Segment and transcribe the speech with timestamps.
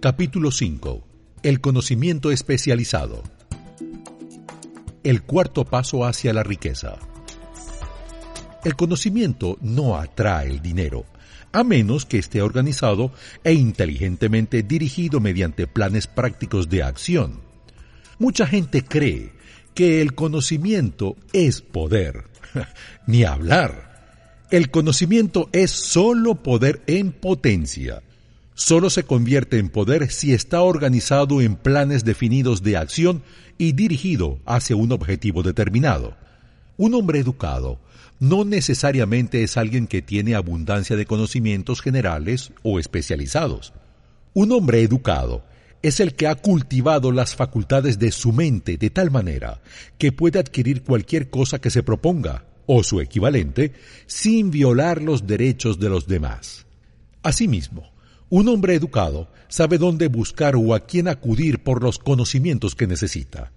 [0.00, 1.06] Capítulo 5.
[1.42, 3.22] El conocimiento especializado.
[5.04, 6.96] El cuarto paso hacia la riqueza.
[8.64, 11.04] El conocimiento no atrae el dinero,
[11.52, 13.12] a menos que esté organizado
[13.44, 17.42] e inteligentemente dirigido mediante planes prácticos de acción.
[18.18, 19.34] Mucha gente cree
[19.74, 22.24] que el conocimiento es poder.
[23.06, 24.46] Ni hablar.
[24.50, 28.02] El conocimiento es solo poder en potencia.
[28.62, 33.22] Solo se convierte en poder si está organizado en planes definidos de acción
[33.56, 36.14] y dirigido hacia un objetivo determinado.
[36.76, 37.80] Un hombre educado
[38.18, 43.72] no necesariamente es alguien que tiene abundancia de conocimientos generales o especializados.
[44.34, 45.42] Un hombre educado
[45.80, 49.62] es el que ha cultivado las facultades de su mente de tal manera
[49.96, 53.72] que puede adquirir cualquier cosa que se proponga, o su equivalente,
[54.04, 56.66] sin violar los derechos de los demás.
[57.22, 57.89] Asimismo,
[58.30, 63.52] un hombre educado sabe dónde buscar o a quién acudir por los conocimientos que necesita.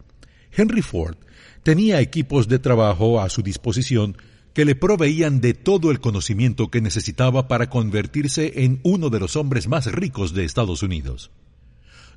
[0.51, 1.15] Henry Ford
[1.61, 4.17] tenía equipos de trabajo a su disposición
[4.53, 9.35] que le proveían de todo el conocimiento que necesitaba para convertirse en uno de los
[9.35, 11.31] hombres más ricos de Estados Unidos.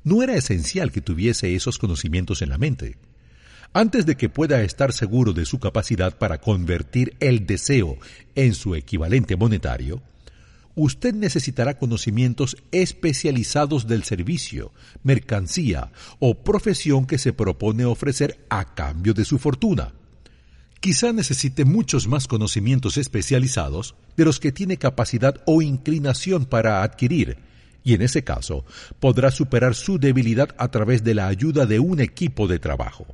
[0.03, 2.97] No era esencial que tuviese esos conocimientos en la mente.
[3.73, 7.97] Antes de que pueda estar seguro de su capacidad para convertir el deseo
[8.35, 10.01] en su equivalente monetario,
[10.77, 19.15] usted necesitará conocimientos especializados del servicio, mercancía o profesión que se propone ofrecer a cambio
[19.15, 19.95] de su fortuna.
[20.79, 27.39] Quizá necesite muchos más conocimientos especializados de los que tiene capacidad o inclinación para adquirir,
[27.83, 28.63] y en ese caso
[28.99, 33.07] podrá superar su debilidad a través de la ayuda de un equipo de trabajo.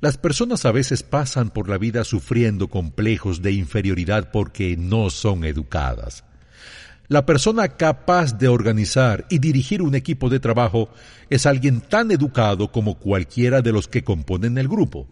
[0.00, 5.44] Las personas a veces pasan por la vida sufriendo complejos de inferioridad porque no son
[5.44, 6.24] educadas.
[7.10, 10.90] La persona capaz de organizar y dirigir un equipo de trabajo
[11.28, 15.08] es alguien tan educado como cualquiera de los que componen el grupo.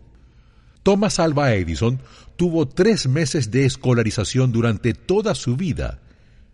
[0.85, 1.99] Thomas Alva Edison
[2.37, 5.99] tuvo tres meses de escolarización durante toda su vida.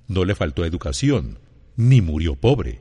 [0.08, 1.38] No le faltó educación,
[1.76, 2.80] ni murió pobre.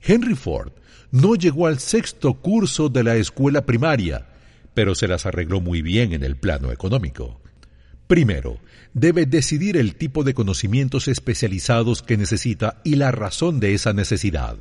[0.00, 0.72] Henry Ford
[1.10, 4.28] no llegó al sexto curso de la escuela primaria,
[4.72, 7.38] pero se las arregló muy bien en el plano económico.
[8.08, 8.58] Primero,
[8.94, 14.56] debe decidir el tipo de conocimientos especializados que necesita y la razón de esa necesidad.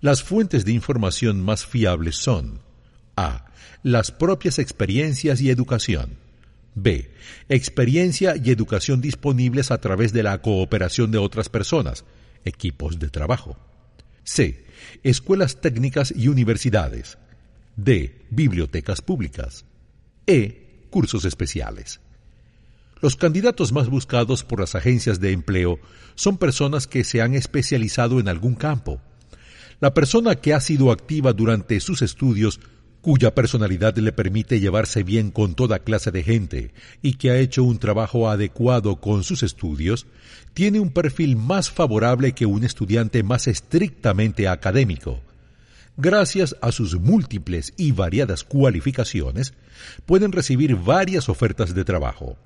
[0.00, 2.60] Las fuentes de información más fiables son
[3.16, 3.50] A
[3.82, 6.18] las propias experiencias y educación.
[6.74, 7.10] B.
[7.48, 12.04] Experiencia y educación disponibles a través de la cooperación de otras personas,
[12.44, 13.58] equipos de trabajo.
[14.22, 14.64] C.
[15.02, 17.18] Escuelas técnicas y universidades.
[17.76, 18.22] D.
[18.30, 19.64] Bibliotecas públicas.
[20.26, 20.86] E.
[20.90, 22.00] Cursos especiales.
[23.02, 25.78] Los candidatos más buscados por las agencias de empleo
[26.14, 29.00] son personas que se han especializado en algún campo.
[29.80, 32.60] La persona que ha sido activa durante sus estudios
[33.00, 37.64] cuya personalidad le permite llevarse bien con toda clase de gente y que ha hecho
[37.64, 40.06] un trabajo adecuado con sus estudios,
[40.52, 45.20] tiene un perfil más favorable que un estudiante más estrictamente académico.
[45.96, 49.54] Gracias a sus múltiples y variadas cualificaciones,
[50.04, 52.36] pueden recibir varias ofertas de trabajo.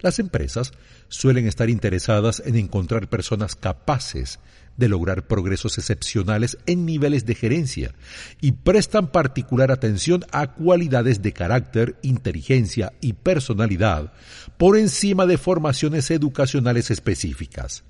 [0.00, 0.72] Las empresas
[1.08, 4.38] suelen estar interesadas en encontrar personas capaces
[4.76, 7.94] de lograr progresos excepcionales en niveles de gerencia
[8.40, 14.12] y prestan particular atención a cualidades de carácter, inteligencia y personalidad
[14.56, 17.82] por encima de formaciones educacionales específicas.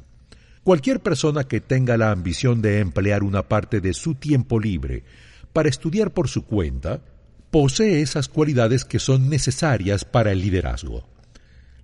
[0.65, 5.05] Cualquier persona que tenga la ambición de emplear una parte de su tiempo libre
[5.53, 7.01] para estudiar por su cuenta,
[7.51, 11.18] posee esas cualidades que son necesarias para el liderazgo.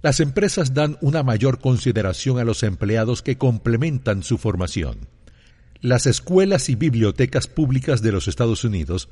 [0.04, 5.08] Las empresas dan una mayor consideración a los empleados que complementan su formación.
[5.80, 9.08] Las escuelas y bibliotecas públicas de los Estados Unidos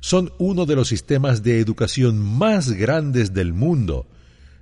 [0.00, 4.08] son uno de los sistemas de educación más grandes del mundo,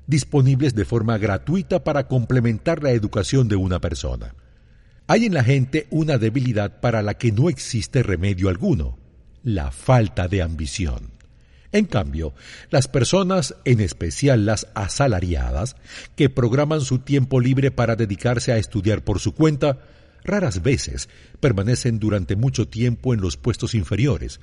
[0.07, 4.35] disponibles de forma gratuita para complementar la educación de una persona.
[5.07, 8.99] Hay en la gente una debilidad para la que no existe remedio alguno,
[9.43, 11.20] la falta de ambición.
[11.73, 12.35] En cambio,
[12.71, 15.77] las personas, en especial las asalariadas,
[16.17, 19.79] que programan su tiempo libre para dedicarse a estudiar por su cuenta,
[20.25, 21.09] raras veces
[21.39, 24.41] permanecen durante mucho tiempo en los puestos inferiores.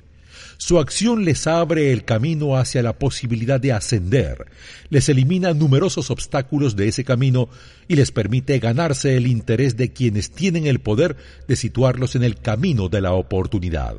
[0.56, 4.46] Su acción les abre el camino hacia la posibilidad de ascender,
[4.88, 7.48] les elimina numerosos obstáculos de ese camino
[7.88, 11.16] y les permite ganarse el interés de quienes tienen el poder
[11.46, 13.96] de situarlos en el camino de la oportunidad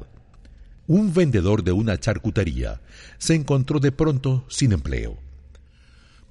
[0.89, 2.81] un vendedor de una charcutería
[3.19, 5.19] se encontró de pronto sin empleo.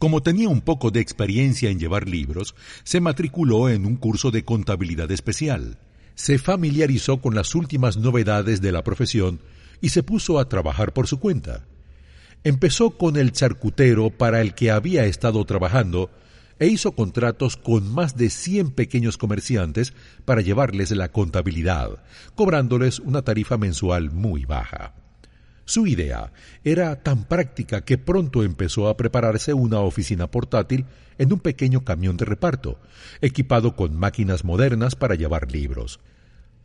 [0.00, 4.44] Como tenía un poco de experiencia en llevar libros, se matriculó en un curso de
[4.44, 5.78] contabilidad especial.
[6.16, 9.38] se familiarizó con las últimas novedades de la profesión
[9.80, 11.64] y se puso a trabajar por su cuenta.
[12.42, 16.10] Empezó con el charcutero para el que había estado trabajando
[16.58, 19.94] e hizo contratos con más de 100 pequeños comerciantes
[20.24, 22.02] para llevarles la contabilidad,
[22.34, 24.94] cobrándoles una tarifa mensual muy baja.
[25.64, 26.32] Su idea
[26.64, 30.86] era tan práctica que pronto empezó a prepararse una oficina portátil
[31.18, 32.80] en un pequeño camión de reparto,
[33.20, 36.00] equipado con máquinas modernas para llevar libros.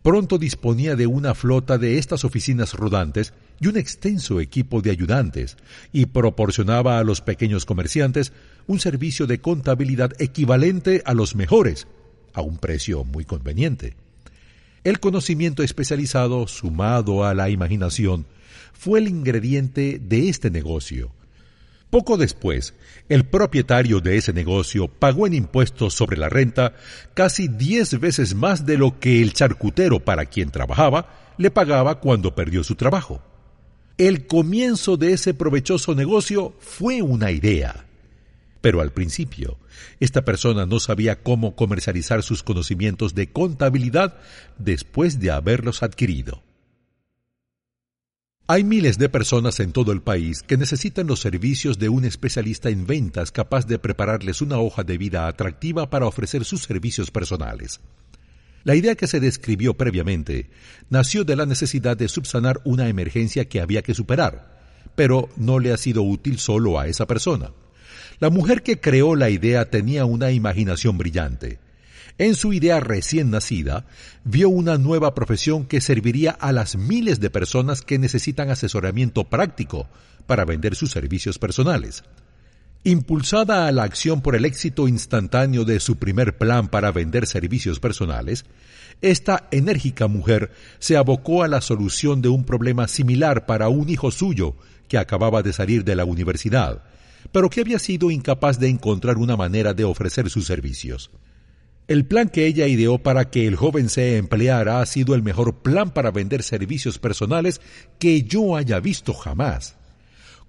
[0.04, 5.58] Pronto disponía de una flota de estas oficinas rodantes y un extenso equipo de ayudantes,
[5.92, 8.32] y proporcionaba a los pequeños comerciantes
[8.68, 11.88] un servicio de contabilidad equivalente a los mejores,
[12.34, 13.96] a un precio muy conveniente.
[14.84, 18.26] El conocimiento especializado, sumado a la imaginación,
[18.74, 21.12] fue el ingrediente de este negocio.
[21.90, 22.74] Poco después,
[23.08, 26.74] el propietario de ese negocio pagó en impuestos sobre la renta
[27.14, 32.34] casi diez veces más de lo que el charcutero para quien trabajaba le pagaba cuando
[32.34, 33.22] perdió su trabajo.
[33.98, 37.86] El comienzo de ese provechoso negocio fue una idea.
[38.64, 39.60] Pero al principio,
[40.00, 44.16] esta persona no sabía cómo comercializar sus conocimientos de contabilidad
[44.58, 46.42] después de haberlos adquirido.
[48.48, 52.70] Hay miles de personas en todo el país que necesitan los servicios de un especialista
[52.70, 57.82] en ventas capaz de prepararles una hoja de vida atractiva para ofrecer sus servicios personales.
[58.64, 60.50] La idea que se describió previamente
[60.90, 65.74] nació de la necesidad de subsanar una emergencia que había que superar, pero no le
[65.74, 67.52] ha sido útil solo a esa persona.
[68.20, 71.60] La mujer que creó la idea tenía una imaginación brillante
[72.18, 73.86] en su idea recién nacida,
[74.24, 79.88] vio una nueva profesión que serviría a las miles de personas que necesitan asesoramiento práctico
[80.28, 82.04] para vender sus servicios personales.
[82.84, 87.80] Impulsada a la acción por el éxito instantáneo de su primer plan para vender servicios
[87.80, 88.46] personales,
[89.02, 94.12] esta enérgica mujer se abocó a la solución de un problema similar para un hijo
[94.12, 94.56] suyo
[94.88, 96.84] que acababa de salir de la universidad,
[97.32, 101.12] pero que había sido incapaz de encontrar una manera de ofrecer sus servicios.
[101.88, 105.62] El plan que ella ideó para que el joven se empleara ha sido el mejor
[105.62, 107.60] plan para vender servicios personales
[108.00, 109.76] que yo haya visto jamás.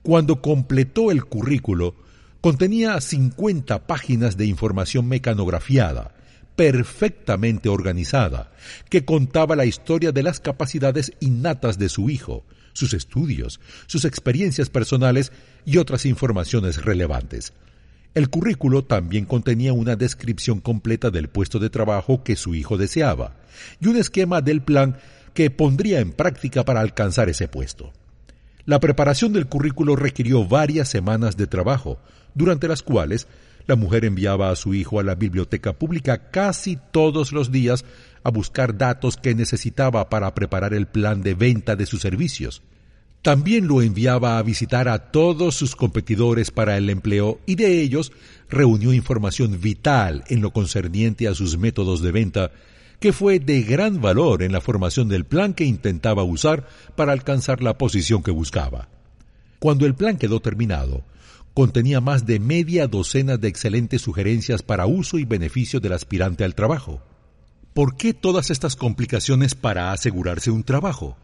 [0.03, 1.97] Cuando completó el currículo,
[2.41, 6.15] contenía 50 páginas de información mecanografiada,
[6.57, 8.53] perfectamente organizada,
[8.89, 12.45] que contaba la historia de las capacidades innatas de su hijo,
[12.75, 15.33] sus estudios, sus experiencias personales
[15.65, 17.55] y otras informaciones relevantes.
[18.15, 23.37] El currículo también contenía una descripción completa del puesto de trabajo que su hijo deseaba
[23.81, 24.99] y un esquema del plan
[25.33, 27.93] que pondría en práctica para alcanzar ese puesto.
[28.67, 31.99] La preparación del currículo requirió varias semanas de trabajo,
[32.35, 33.27] durante las cuales
[33.67, 37.85] la mujer enviaba a su hijo a la biblioteca pública casi todos los días
[38.25, 42.63] a buscar datos que necesitaba para preparar el plan de venta de sus servicios.
[43.23, 48.13] También lo enviaba a visitar a todos sus competidores para el empleo y de ellos
[48.51, 52.51] reunió información vital en lo concerniente a sus métodos de venta,
[53.01, 56.67] que fue de gran valor en la formación del plan que intentaba usar
[56.97, 58.89] para alcanzar la posición que buscaba.
[59.59, 61.03] Cuando el plan quedó terminado,
[61.55, 66.55] contenía más de media docena de excelentes sugerencias para uso y beneficio del aspirante al
[66.55, 67.01] trabajo.
[67.75, 71.17] ¿Por qué todas estas complicaciones para asegurarse un trabajo?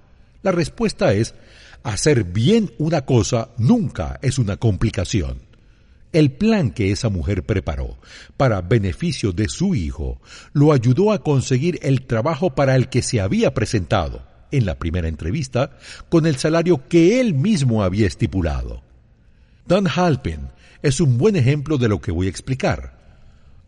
[0.43, 1.35] La respuesta es
[1.83, 5.39] Hacer bien una cosa nunca es una complicación.
[6.13, 7.97] El plan que esa mujer preparó
[8.37, 10.21] para beneficio de su hijo
[10.53, 15.09] lo ayudó a conseguir el trabajo para el que se había presentado en la primera
[15.09, 18.83] entrevista con el salario que él mismo había estipulado.
[19.67, 20.49] Dan Halpin
[20.83, 22.99] es un buen ejemplo de lo que voy a explicar.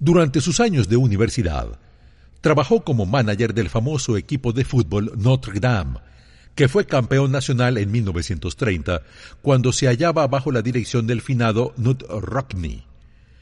[0.01, 1.79] Durante sus años de universidad,
[2.43, 6.01] trabajó como manager del famoso equipo de fútbol Notre Dame
[6.55, 9.03] que fue campeón nacional en 1930,
[9.41, 12.85] cuando se hallaba bajo la dirección del finado Knut Rockne.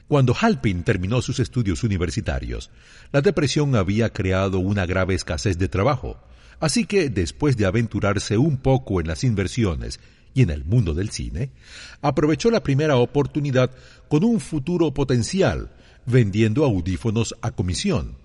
[0.07, 2.71] Cuando Halpin terminó sus estudios universitarios,
[3.13, 6.19] la depresión había creado una grave escasez de trabajo,
[6.61, 10.01] así que después de aventurarse un poco en las inversiones
[10.35, 11.51] y en el mundo del cine,
[12.03, 13.71] aprovechó la primera oportunidad
[14.09, 15.71] con un futuro potencial,
[16.07, 18.17] vendiendo audífonos a comisión.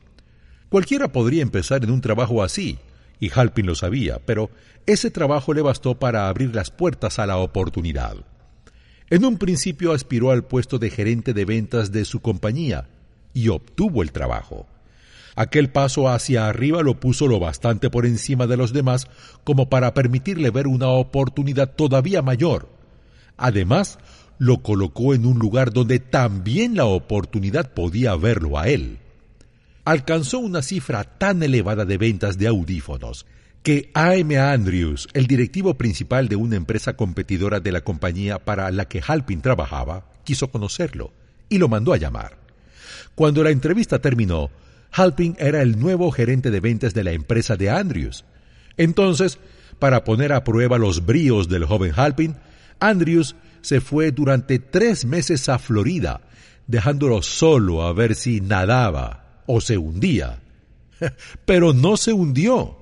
[0.69, 2.79] Cualquiera podría empezar en un trabajo así,
[3.19, 4.49] y Halpin lo sabía, pero
[4.85, 8.17] ese trabajo le bastó para abrir las puertas a la oportunidad.
[9.09, 12.87] En un principio aspiró al puesto de gerente de ventas de su compañía
[13.33, 14.65] y obtuvo el trabajo.
[15.35, 19.07] Aquel paso hacia arriba lo puso lo bastante por encima de los demás
[19.43, 22.69] como para permitirle ver una oportunidad todavía mayor.
[23.37, 23.99] Además,
[24.39, 28.99] lo colocó en un lugar donde también la oportunidad podía verlo a él.
[29.85, 33.27] Alcanzó una cifra tan elevada de ventas de audífonos
[33.61, 34.37] que A.M.
[34.37, 39.41] Andrews, el directivo principal de una empresa competidora de la compañía para la que Halpin
[39.41, 41.13] trabajaba, quiso conocerlo
[41.49, 42.37] y lo mandó a llamar.
[43.15, 44.49] Cuando la entrevista terminó,
[44.91, 48.25] Halpin era el nuevo gerente de ventas de la empresa de Andrews.
[48.77, 49.39] Entonces,
[49.79, 52.35] para poner a prueba los bríos del joven Halpin,
[52.79, 56.21] Andrews se fue durante tres meses a Florida,
[56.67, 60.41] dejándolo solo a ver si nadaba o se hundía.
[61.45, 62.77] Pero no se hundió.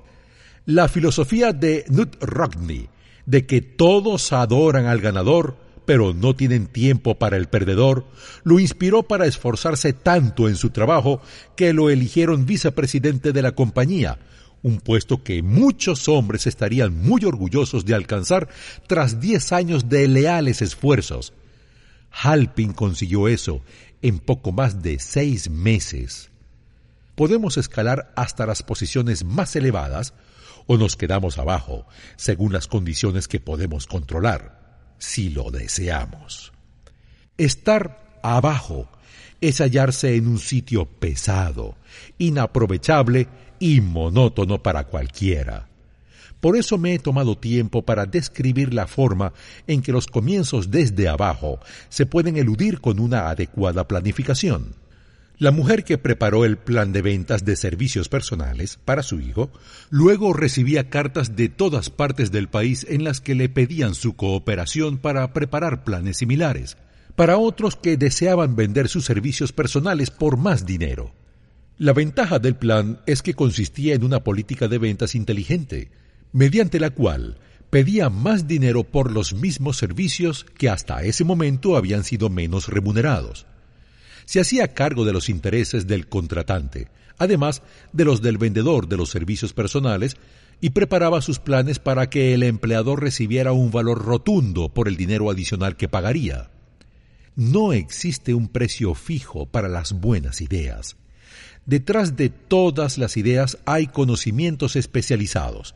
[0.65, 2.89] La filosofía de Knut Rockney,
[3.25, 8.05] de que todos adoran al ganador, pero no tienen tiempo para el perdedor,
[8.43, 11.21] lo inspiró para esforzarse tanto en su trabajo
[11.55, 14.19] que lo eligieron vicepresidente de la compañía,
[14.61, 18.47] un puesto que muchos hombres estarían muy orgullosos de alcanzar
[18.87, 21.33] tras diez años de leales esfuerzos.
[22.09, 23.61] Halpin consiguió eso
[24.01, 26.29] en poco más de seis meses.
[27.15, 30.13] Podemos escalar hasta las posiciones más elevadas
[30.65, 36.53] o nos quedamos abajo, según las condiciones que podemos controlar, si lo deseamos.
[37.37, 38.89] Estar abajo
[39.41, 41.75] es hallarse en un sitio pesado,
[42.17, 43.27] inaprovechable
[43.59, 45.67] y monótono para cualquiera.
[46.39, 49.33] Por eso me he tomado tiempo para describir la forma
[49.67, 54.82] en que los comienzos desde abajo se pueden eludir con una adecuada planificación.
[55.39, 59.51] La mujer que preparó el plan de ventas de servicios personales para su hijo,
[59.89, 64.99] luego recibía cartas de todas partes del país en las que le pedían su cooperación
[64.99, 66.77] para preparar planes similares,
[67.15, 71.13] para otros que deseaban vender sus servicios personales por más dinero.
[71.79, 75.89] La ventaja del plan es que consistía en una política de ventas inteligente,
[76.31, 77.39] mediante la cual
[77.71, 83.47] pedía más dinero por los mismos servicios que hasta ese momento habían sido menos remunerados.
[84.25, 86.87] Se hacía cargo de los intereses del contratante,
[87.17, 87.61] además
[87.91, 90.17] de los del vendedor de los servicios personales,
[90.61, 95.29] y preparaba sus planes para que el empleador recibiera un valor rotundo por el dinero
[95.29, 96.51] adicional que pagaría.
[97.35, 100.95] No existe un precio fijo para las buenas ideas.
[101.65, 105.75] Detrás de todas las ideas hay conocimientos especializados.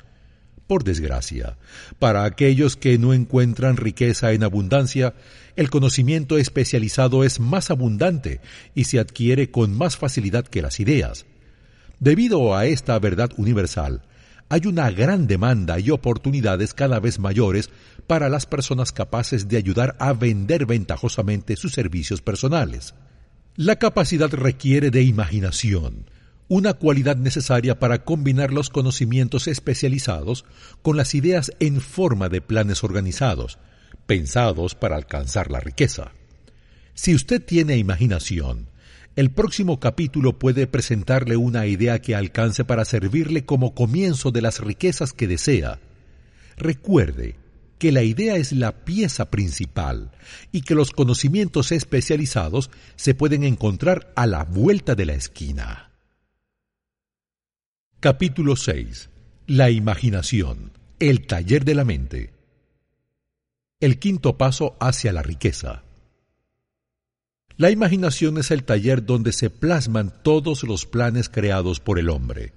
[0.68, 1.58] Por desgracia,
[1.98, 5.16] para aquellos que no encuentran riqueza en abundancia,
[5.58, 8.40] el conocimiento especializado es más abundante
[8.76, 11.26] y se adquiere con más facilidad que las ideas.
[12.00, 14.04] Debido a esta verdad universal,
[14.50, 17.72] hay una gran demanda y oportunidades cada vez mayores
[18.06, 22.94] para las personas capaces de ayudar a vender ventajosamente sus servicios personales.
[23.56, 26.06] La capacidad requiere de imaginación,
[26.48, 30.46] una cualidad necesaria para combinar los conocimientos especializados
[30.84, 33.58] con las ideas en forma de planes organizados,
[34.08, 36.12] pensados para alcanzar la riqueza.
[36.96, 38.68] Si usted tiene imaginación,
[39.16, 44.60] el próximo capítulo puede presentarle una idea que alcance para servirle como comienzo de las
[44.60, 45.80] riquezas que desea.
[46.58, 47.36] Recuerde,
[47.78, 50.12] que la idea es la pieza principal
[50.52, 55.92] y que los conocimientos especializados se pueden encontrar a la vuelta de la esquina.
[58.00, 59.10] Capítulo 6.
[59.48, 62.37] La imaginación, el taller de la mente.
[63.80, 65.84] El quinto paso hacia la riqueza.
[67.58, 72.54] La imaginación es el taller donde se plasman todos los planes creados por el hombre.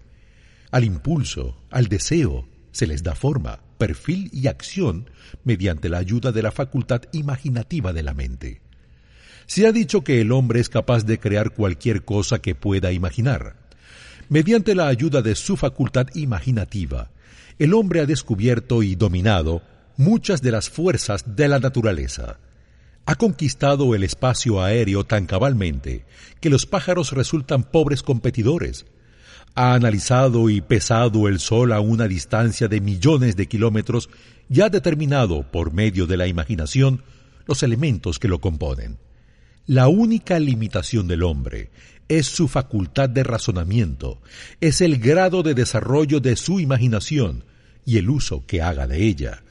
[0.70, 5.10] Al impulso, al deseo, se les da forma perfil y acción
[5.44, 8.62] mediante la ayuda de la facultad imaginativa de la mente.
[9.44, 13.56] Se ha dicho que el hombre es capaz de crear cualquier cosa que pueda imaginar.
[14.30, 17.10] Mediante la ayuda de su facultad imaginativa,
[17.58, 19.60] el hombre ha descubierto y dominado
[20.00, 22.38] muchas de las fuerzas de la naturaleza.
[23.04, 26.06] Ha conquistado el espacio aéreo tan cabalmente
[26.40, 28.86] que los pájaros resultan pobres competidores,
[29.54, 34.08] ha analizado y pesado el Sol a una distancia de millones de kilómetros
[34.48, 37.02] y ha determinado, por medio de la imaginación,
[37.46, 38.96] los elementos que lo componen.
[39.66, 41.70] La única limitación del hombre
[42.08, 44.22] es su facultad de razonamiento,
[44.62, 47.44] es el grado de desarrollo de su imaginación
[47.84, 49.42] y el uso que haga de ella.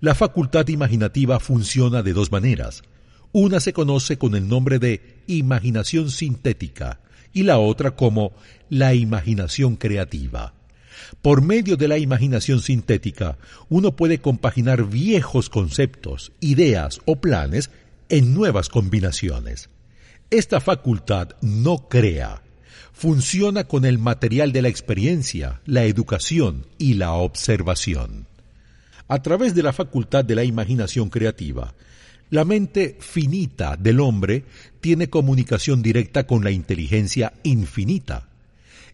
[0.00, 2.82] La facultad imaginativa funciona de dos maneras.
[3.32, 7.00] Una se conoce con el nombre de imaginación sintética,
[7.32, 8.32] y la otra como
[8.70, 10.54] la imaginación creativa.
[11.20, 13.38] Por medio de la imaginación sintética,
[13.68, 17.70] uno puede compaginar viejos conceptos, ideas o planes
[18.08, 19.68] en nuevas combinaciones.
[20.30, 22.42] Esta facultad no crea,
[22.92, 28.28] funciona con el material de la experiencia, la educación y la observación.
[29.08, 31.74] A través de la facultad de la imaginación creativa,
[32.28, 34.44] la mente finita del hombre
[34.82, 38.28] tiene comunicación directa con la inteligencia infinita.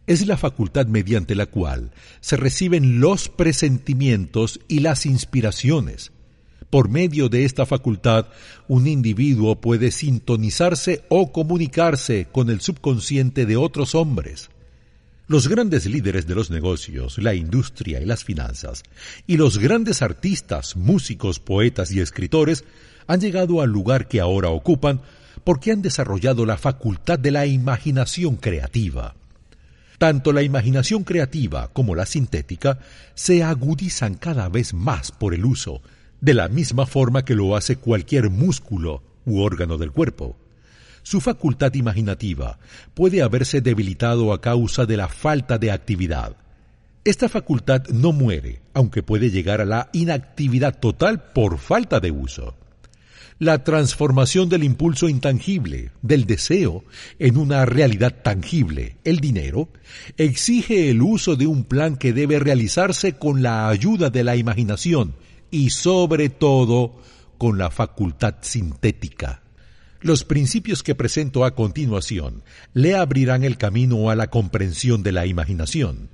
[0.07, 1.91] es la facultad mediante la cual
[2.21, 6.13] se reciben los presentimientos y las inspiraciones.
[6.71, 8.27] Por medio de esta facultad,
[8.69, 14.51] un individuo puede sintonizarse o comunicarse con el subconsciente de otros hombres.
[15.27, 18.83] Los grandes líderes de los negocios, la industria y las finanzas,
[19.27, 22.65] y los grandes artistas, músicos, poetas y escritores
[23.07, 25.01] han llegado al lugar que ahora ocupan
[25.43, 29.15] porque han desarrollado la facultad de la imaginación creativa.
[29.97, 32.79] Tanto la imaginación creativa como la sintética
[33.15, 35.81] se agudizan cada vez más por el uso,
[36.21, 40.37] de la misma forma que lo hace cualquier músculo u órgano del cuerpo
[41.05, 42.59] su facultad imaginativa
[42.95, 46.37] puede haberse debilitado a causa de la falta de actividad.
[47.05, 52.57] Esta facultad no muere, aunque puede llegar a la inactividad total por falta de uso.
[53.39, 56.85] La transformación del impulso intangible, del deseo,
[57.19, 59.69] en una realidad tangible, el dinero,
[60.17, 65.17] exige el uso de un plan que debe realizarse con la ayuda de la imaginación
[65.51, 66.97] y sobre todo
[67.37, 69.44] con la facultad sintética.
[70.05, 72.43] Los principios que presento a continuación
[72.75, 76.11] le abrirán el camino a la comprensión de la imaginación.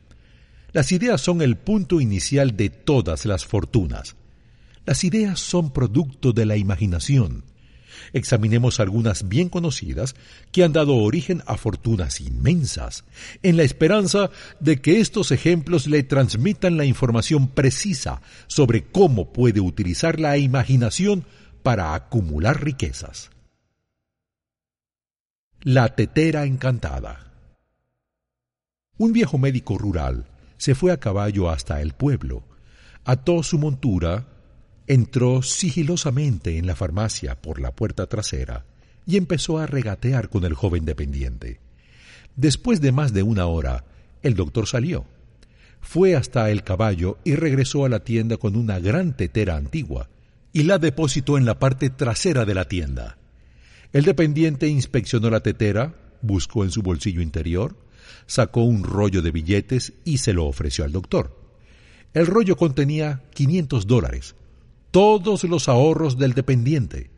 [0.70, 4.14] Las ideas son el punto inicial de todas las fortunas.
[4.86, 7.42] Las ideas son producto de la imaginación.
[8.12, 10.14] Examinemos algunas bien conocidas
[10.52, 13.02] que han dado origen a fortunas inmensas,
[13.42, 14.30] en la esperanza
[14.60, 21.24] de que estos ejemplos le transmitan la información precisa sobre cómo puede utilizar la imaginación
[21.64, 23.30] para acumular riquezas.
[25.62, 27.34] La tetera encantada.
[28.96, 30.24] Un viejo médico rural
[30.56, 32.44] se fue a caballo hasta el pueblo,
[33.04, 34.26] ató su montura,
[34.86, 38.64] entró sigilosamente en la farmacia por la puerta trasera
[39.04, 41.60] y empezó a regatear con el joven dependiente.
[42.36, 43.84] Después de más de una hora,
[44.22, 45.04] el doctor salió.
[45.82, 50.08] Fue hasta el caballo y regresó a la tienda con una gran tetera antigua
[50.54, 53.18] y la depositó en la parte trasera de la tienda.
[53.92, 57.76] El dependiente inspeccionó la tetera, buscó en su bolsillo interior,
[58.26, 61.36] sacó un rollo de billetes y se lo ofreció al doctor.
[62.14, 64.34] El rollo contenía 500 dólares,
[64.90, 67.10] todos los ahorros del dependiente.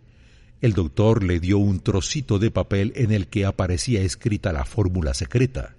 [0.62, 5.12] El doctor le dio un trocito de papel en el que aparecía escrita la fórmula
[5.12, 5.74] secreta.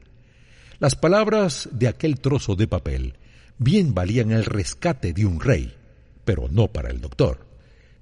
[0.80, 3.16] Las palabras de aquel trozo de papel
[3.58, 5.74] bien valían el rescate de un rey,
[6.26, 7.53] pero no para el doctor.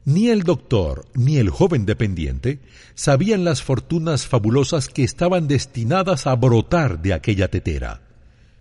[0.04, 2.60] Ni el doctor ni el joven dependiente
[2.96, 8.02] sabían las fortunas fabulosas que estaban destinadas a brotar de aquella tetera.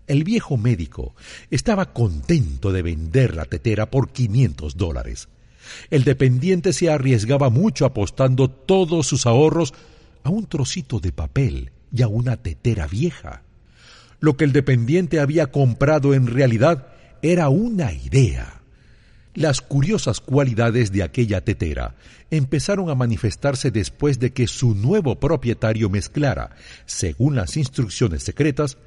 [0.07, 1.15] El viejo médico
[1.51, 5.29] estaba contento de vender la tetera por quinientos dólares.
[5.89, 9.73] El dependiente se arriesgaba mucho apostando todos sus ahorros
[10.25, 13.45] a un trocito de papel y a una tetera vieja.
[14.19, 16.89] Lo que el dependiente había comprado en realidad
[17.23, 18.60] era una idea
[19.35, 21.95] las curiosas cualidades de aquella tetera
[22.31, 26.51] empezaron a manifestarse después de que su nuevo propietario mezclara,
[26.87, 28.79] según las instrucciones secretas,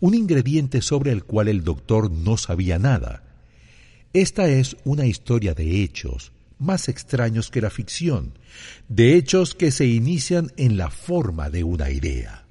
[0.00, 3.22] un ingrediente sobre el cual el doctor no sabía nada.
[4.12, 8.38] Esta es una historia de hechos, más extraños que la ficción,
[8.88, 12.45] de hechos que se inician en la forma de una idea.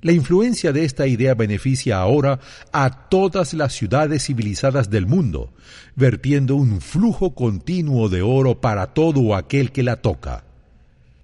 [0.00, 2.38] La influencia de esta idea beneficia ahora
[2.72, 5.52] a todas las ciudades civilizadas del mundo,
[5.96, 10.44] vertiendo un flujo continuo de oro para todo aquel que la toca.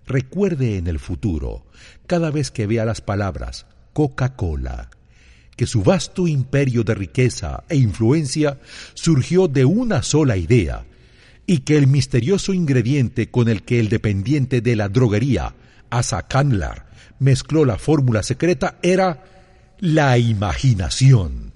[0.06, 1.64] Recuerde en el futuro,
[2.08, 4.90] cada vez que vea las palabras Coca-Cola,
[5.56, 8.58] que su vasto imperio de riqueza e influencia
[8.94, 10.84] surgió de una sola idea,
[11.46, 15.54] y que el misterioso ingrediente con el que el dependiente de la droguería,
[15.90, 16.82] Asa Candler,
[17.18, 19.24] mezcló la fórmula secreta era
[19.78, 21.52] la imaginación.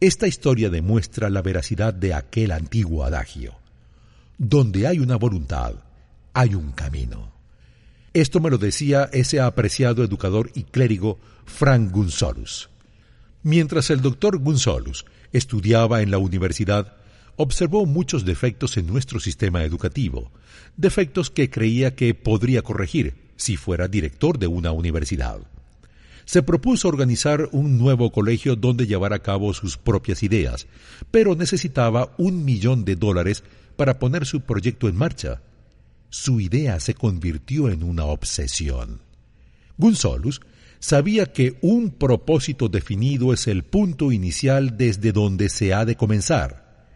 [0.00, 3.54] Esta historia demuestra la veracidad de aquel antiguo adagio.
[4.38, 5.74] Donde hay una voluntad,
[6.32, 7.32] hay un camino.
[8.12, 12.70] Esto me lo decía ese apreciado educador y clérigo Frank Gunsolus.
[13.42, 16.96] Mientras el doctor Gunsolus estudiaba en la universidad,
[17.36, 20.30] observó muchos defectos en nuestro sistema educativo,
[20.76, 25.38] defectos que creía que podría corregir si fuera director de una universidad.
[26.26, 30.66] Se propuso organizar un nuevo colegio donde llevar a cabo sus propias ideas,
[31.10, 33.42] pero necesitaba un millón de dólares
[33.76, 35.40] para poner su proyecto en marcha.
[36.10, 39.00] Su idea se convirtió en una obsesión.
[39.78, 40.40] Gunsolus
[40.78, 46.86] sabía que un propósito definido es el punto inicial desde donde se ha de comenzar.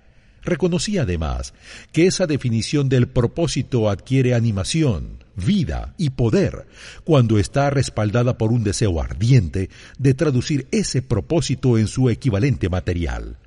[0.43, 1.55] Reconocía además
[1.91, 6.67] que esa definición del propósito adquiere animación, vida y poder
[7.05, 13.39] cuando está respaldada por un deseo ardiente de traducir ese propósito en su equivalente material.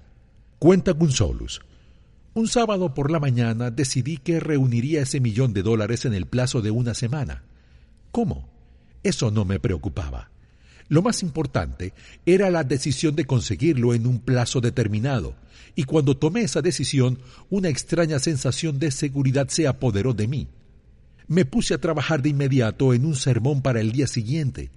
[0.60, 1.62] Cuenta Gunsolus.
[2.34, 6.62] Un sábado por la mañana decidí que reuniría ese millón de dólares en el plazo
[6.62, 7.44] de una semana.
[8.12, 8.50] ¿Cómo?
[9.04, 10.30] Eso no me preocupaba.
[10.90, 11.94] Lo más importante
[12.26, 15.36] era la decisión de conseguirlo en un plazo determinado,
[15.76, 17.20] y cuando tomé esa decisión,
[17.50, 20.48] una extraña sensación de seguridad se apoderó de mí.
[21.28, 24.72] Me puse a trabajar de inmediato en un sermón para el día siguiente.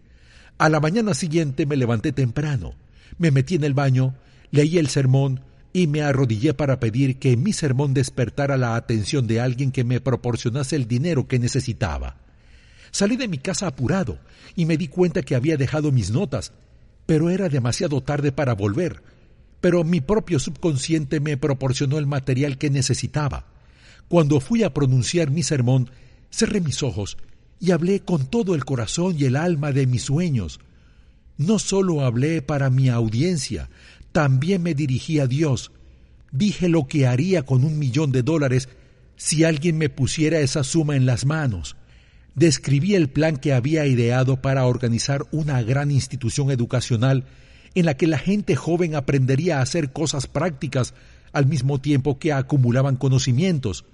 [0.58, 2.74] A la mañana siguiente me levanté temprano,
[3.18, 4.14] me metí en el baño,
[4.50, 5.40] leí el sermón
[5.72, 10.00] y me arrodillé para pedir que mi sermón despertara la atención de alguien que me
[10.00, 12.16] proporcionase el dinero que necesitaba.
[12.90, 14.18] Salí de mi casa apurado
[14.56, 16.52] y me di cuenta que había dejado mis notas,
[17.06, 19.02] pero era demasiado tarde para volver.
[19.60, 23.46] Pero mi propio subconsciente me proporcionó el material que necesitaba.
[24.08, 25.90] Cuando fui a pronunciar mi sermón,
[26.30, 27.16] cerré mis ojos
[27.58, 30.60] y hablé con todo el corazón y el alma de mis sueños.
[31.36, 33.70] No solo hablé para mi audiencia,
[34.12, 35.72] también me dirigí a Dios.
[36.32, 38.68] Dije lo que haría con un millón de dólares
[39.16, 41.76] si alguien me pusiera esa suma en las manos
[42.34, 47.24] describí el plan que había ideado para organizar una gran institución educacional
[47.74, 50.94] en la que la gente joven aprendería a hacer cosas prácticas
[51.32, 53.84] al mismo tiempo que acumulaban conocimientos.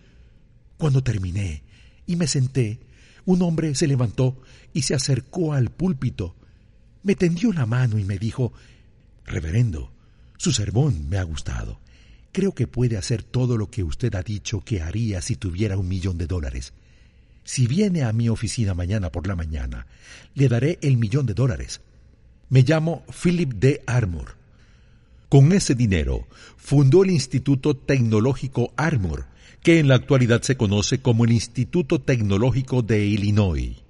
[0.79, 1.63] Cuando terminé
[2.07, 2.79] y me senté,
[3.25, 4.41] un hombre se levantó
[4.73, 6.35] y se acercó al púlpito.
[7.03, 8.53] Me tendió la mano y me dijo,
[9.25, 9.91] Reverendo,
[10.37, 11.81] su sermón me ha gustado.
[12.33, 15.89] Creo que puede hacer todo lo que usted ha dicho que haría si tuviera un
[15.89, 16.73] millón de dólares.
[17.45, 19.87] Si viene a mi oficina mañana por la mañana,
[20.35, 21.81] le daré el millón de dólares.
[22.51, 23.83] Me llamo Philip D.
[23.87, 24.37] Armour.
[25.29, 29.27] Con ese dinero fundó el Instituto Tecnológico Armour,
[29.67, 33.83] que en la actualidad se conoce como el Instituto Tecnológico de Illinois.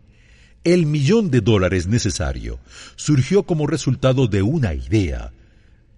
[0.65, 2.61] El millón de dólares necesario
[2.95, 5.33] surgió como resultado de una idea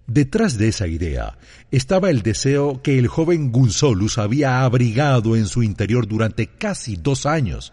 [0.05, 1.37] Detrás de esa idea
[1.71, 7.25] estaba el deseo que el joven Gunsolus había abrigado en su interior durante casi dos
[7.25, 7.71] años.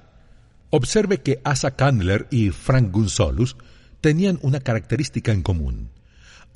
[0.70, 3.56] Observe que Asa Candler y Frank Gunsolus
[4.00, 5.90] tenían una característica en común.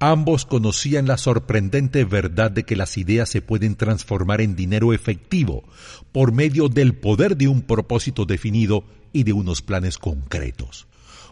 [0.03, 5.63] Ambos conocían la sorprendente verdad de que las ideas se pueden transformar en dinero efectivo
[6.11, 8.83] por medio del poder de un propósito definido
[9.13, 10.87] y de unos planes concretos.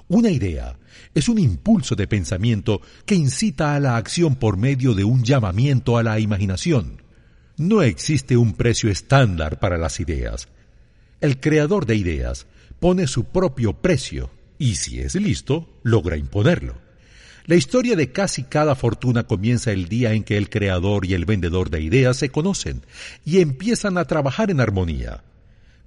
[0.06, 0.76] Una idea
[1.14, 5.96] es un impulso de pensamiento que incita a la acción por medio de un llamamiento
[5.96, 7.02] a la imaginación.
[7.56, 10.48] No existe un precio estándar para las ideas.
[11.22, 12.46] El creador de ideas
[12.80, 14.28] pone su propio precio
[14.58, 16.87] y si es listo, logra imponerlo.
[17.48, 21.24] La historia de casi cada fortuna comienza el día en que el creador y el
[21.24, 22.82] vendedor de ideas se conocen
[23.24, 25.24] y empiezan a trabajar en armonía.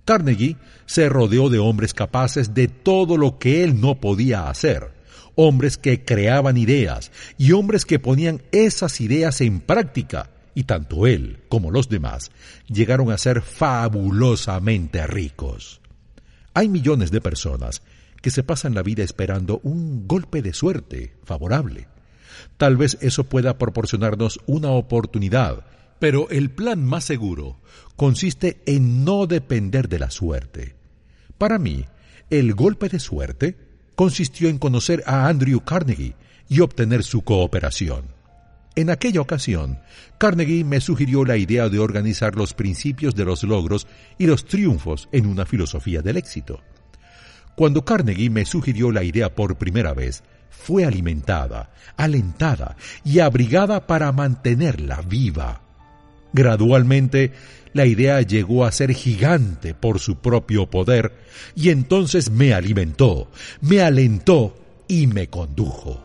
[0.03, 4.89] Carnegie se rodeó de hombres capaces de todo lo que él no podía hacer,
[5.35, 11.41] hombres que creaban ideas y hombres que ponían esas ideas en práctica, y tanto él
[11.47, 12.31] como los demás
[12.69, 15.79] llegaron a ser fabulosamente ricos.
[16.55, 17.83] Hay millones de personas
[18.21, 21.87] que se pasan la vida esperando un golpe de suerte favorable.
[22.57, 25.65] Tal vez eso pueda proporcionarnos una oportunidad
[26.01, 27.59] pero el plan más seguro
[27.95, 30.73] consiste en no depender de la suerte.
[31.37, 31.85] Para mí,
[32.31, 33.55] el golpe de suerte
[33.95, 36.15] consistió en conocer a Andrew Carnegie
[36.49, 38.05] y obtener su cooperación.
[38.73, 39.77] En aquella ocasión,
[40.17, 43.85] Carnegie me sugirió la idea de organizar los principios de los logros
[44.17, 46.63] y los triunfos en una filosofía del éxito.
[47.55, 54.11] Cuando Carnegie me sugirió la idea por primera vez, fue alimentada, alentada y abrigada para
[54.11, 55.61] mantenerla viva.
[56.33, 57.33] Gradualmente,
[57.73, 61.13] la idea llegó a ser gigante por su propio poder
[61.55, 63.29] y entonces me alimentó,
[63.61, 66.03] me alentó y me condujo.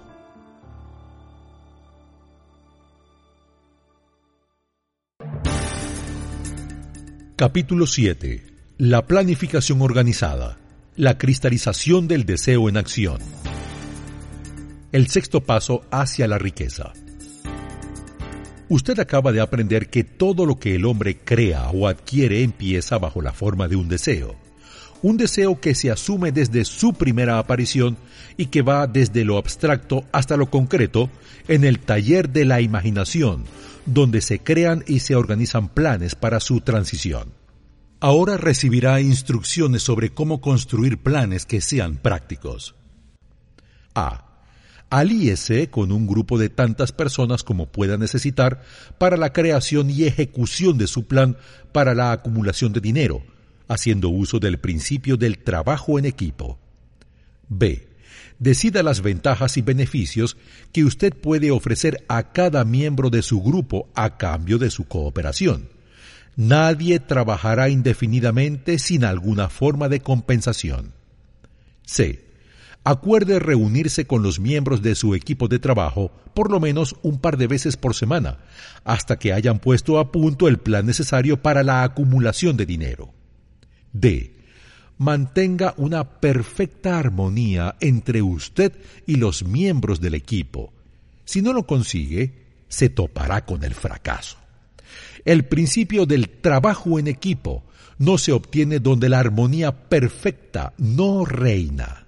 [7.37, 8.47] Capítulo 7.
[8.79, 10.57] La planificación organizada.
[10.99, 13.19] La cristalización del deseo en acción.
[14.93, 16.95] El sexto paso hacia la riqueza.
[18.71, 23.21] Usted acaba de aprender que todo lo que el hombre crea o adquiere empieza bajo
[23.21, 24.37] la forma de un deseo.
[25.03, 27.99] Un deseo que se asume desde su primera aparición
[28.39, 31.11] y que va desde lo abstracto hasta lo concreto
[31.47, 33.45] en el taller de la imaginación,
[33.85, 37.36] donde se crean y se organizan planes para su transición.
[38.07, 42.77] Ahora recibirá instrucciones sobre cómo construir planes que sean prácticos.
[43.97, 44.45] A
[44.91, 48.63] alíese con un grupo de tantas personas como pueda necesitar
[48.99, 51.37] para la creación y ejecución de su plan
[51.73, 53.25] para la acumulación de dinero,
[53.67, 56.61] haciendo uso del principio del trabajo en equipo.
[57.49, 57.89] B.
[58.39, 60.37] Decida las ventajas y beneficios
[60.73, 65.75] que usted puede ofrecer a cada miembro de su grupo a cambio de su cooperación.
[66.37, 70.93] Nadie trabajará indefinidamente sin alguna forma de compensación.
[71.85, 72.25] C.
[72.85, 77.39] Acuerde reunirse con los miembros de su equipo de trabajo por lo menos un par
[77.39, 78.37] de veces por semana,
[78.85, 83.15] hasta que hayan puesto a punto el plan necesario para la acumulación de dinero.
[83.95, 84.37] D.
[84.99, 88.75] Mantenga una perfecta armonía entre usted
[89.07, 90.75] y los miembros del equipo.
[91.25, 94.37] Si no lo consigue, se topará con el fracaso.
[95.27, 97.65] El principio del trabajo en equipo
[97.99, 102.07] no se obtiene donde la armonía perfecta no reina.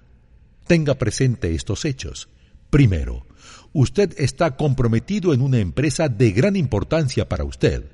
[0.67, 2.29] Tenga presente estos hechos.
[2.69, 3.27] Primero,
[3.73, 7.91] usted está comprometido en una empresa de gran importancia para usted.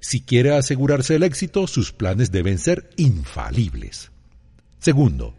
[0.00, 4.10] Si quiere asegurarse el éxito, sus planes deben ser infalibles.
[4.78, 5.34] Segundo,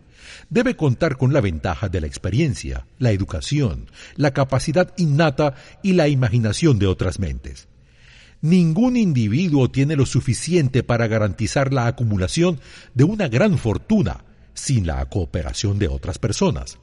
[0.51, 6.07] debe contar con la ventaja de la experiencia, la educación, la capacidad innata y la
[6.07, 7.67] imaginación de otras mentes.
[8.43, 12.60] Ningún individuo tiene lo suficiente para garantizar la acumulación
[12.93, 16.77] de una gran fortuna sin la cooperación de otras personas.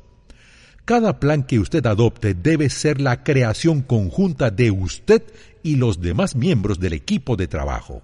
[0.87, 5.23] Cada plan que usted adopte debe ser la creación conjunta de usted
[5.63, 8.01] y los demás miembros del equipo de trabajo.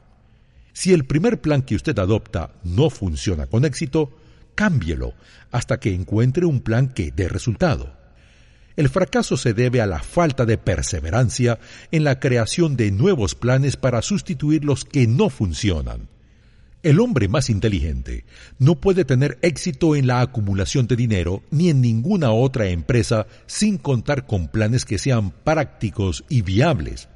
[0.74, 4.14] Si el primer plan que usted adopta no funciona con éxito,
[4.54, 5.14] cámbielo
[5.50, 7.96] hasta que encuentre un plan que dé resultado.
[8.76, 11.58] El fracaso se debe a la falta de perseverancia
[11.90, 16.08] en la creación de nuevos planes para sustituir los que no funcionan.
[16.82, 18.26] El hombre más inteligente
[18.58, 23.78] no puede tener éxito en la acumulación de dinero ni en ninguna otra empresa sin
[23.78, 27.08] contar con planes que sean prácticos y viables.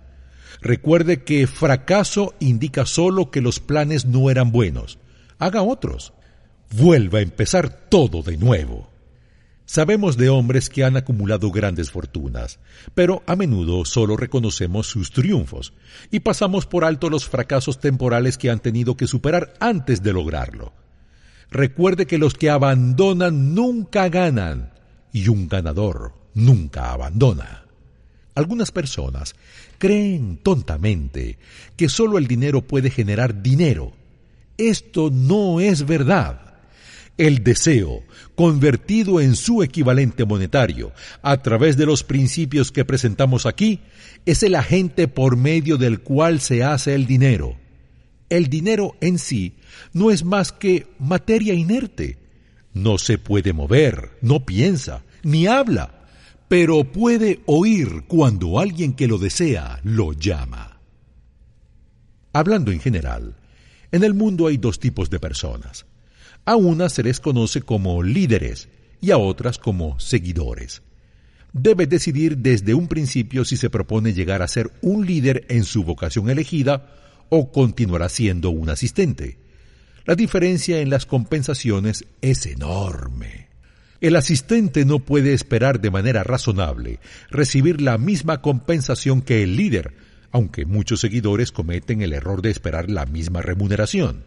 [0.63, 4.99] Recuerde que fracaso indica solo que los planes no eran buenos.
[5.39, 6.15] Haga otros.
[6.71, 8.90] Vuelva a empezar todo de nuevo.
[9.73, 12.59] Sabemos de hombres que han acumulado grandes fortunas,
[12.93, 15.75] pero a menudo solo reconocemos sus triunfos
[16.11, 20.73] y pasamos por alto los fracasos temporales que han tenido que superar antes de lograrlo.
[21.53, 24.73] Recuerde que los que abandonan nunca ganan
[25.13, 27.65] y un ganador nunca abandona.
[28.35, 29.37] Algunas personas
[29.79, 31.39] creen tontamente
[31.77, 33.93] que solo el dinero puede generar dinero.
[34.59, 36.50] Esto no es verdad.
[37.21, 38.03] El deseo,
[38.35, 43.81] convertido en su equivalente monetario a través de los principios que presentamos aquí,
[44.25, 47.59] es el agente por medio del cual se hace el dinero.
[48.31, 49.57] El dinero en sí
[49.93, 52.17] no es más que materia inerte.
[52.73, 56.07] No se puede mover, no piensa, ni habla,
[56.49, 60.81] pero puede oír cuando alguien que lo desea lo llama.
[62.33, 63.37] Hablando en general,
[63.93, 65.85] en el mundo hay dos tipos de personas
[66.45, 68.69] a unas se les conoce como líderes
[69.01, 70.83] y a otras como seguidores.
[71.53, 75.85] Debe decidir desde un principio si se propone llegar a ser un líder en su
[75.85, 76.95] vocación elegida
[77.29, 79.39] o continuará siendo un asistente.
[80.05, 83.49] La diferencia en las compensaciones es enorme.
[84.01, 87.01] El asistente no puede esperar de manera razonable
[87.31, 89.93] recibir la misma compensación que el líder,
[90.31, 94.25] aunque muchos seguidores cometen el error de esperar la misma remuneración.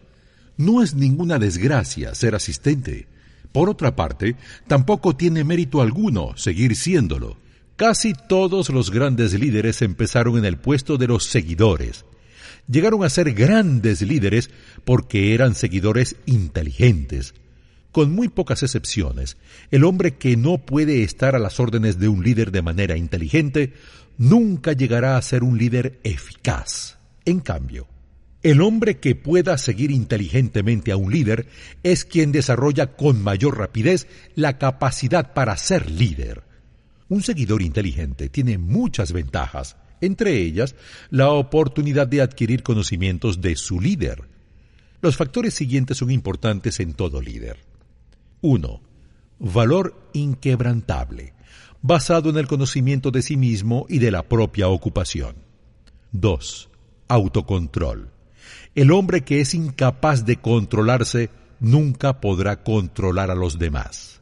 [0.56, 3.08] No es ninguna desgracia ser asistente.
[3.52, 4.36] Por otra parte,
[4.66, 7.36] tampoco tiene mérito alguno seguir siéndolo.
[7.76, 12.04] Casi todos los grandes líderes empezaron en el puesto de los seguidores.
[12.68, 14.50] Llegaron a ser grandes líderes
[14.84, 17.34] porque eran seguidores inteligentes.
[17.90, 19.36] Con muy pocas excepciones,
[19.70, 23.72] el hombre que no puede estar a las órdenes de un líder de manera inteligente
[24.18, 26.98] nunca llegará a ser un líder eficaz.
[27.24, 27.86] En cambio,
[28.44, 31.46] el hombre que pueda seguir inteligentemente a un líder
[31.82, 36.44] es quien desarrolla con mayor rapidez la capacidad para ser líder.
[37.08, 40.76] Un seguidor inteligente tiene muchas ventajas, entre ellas
[41.08, 44.24] la oportunidad de adquirir conocimientos de su líder.
[45.00, 47.56] Los factores siguientes son importantes en todo líder.
[48.42, 48.82] 1.
[49.38, 51.32] Valor inquebrantable,
[51.80, 55.36] basado en el conocimiento de sí mismo y de la propia ocupación.
[56.12, 56.68] 2.
[57.08, 58.13] Autocontrol
[58.74, 64.20] el hombre que es incapaz de controlarse nunca podrá controlar a los demás.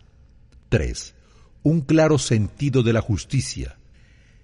[0.68, 1.14] 3.
[1.62, 3.78] Un claro sentido de la justicia.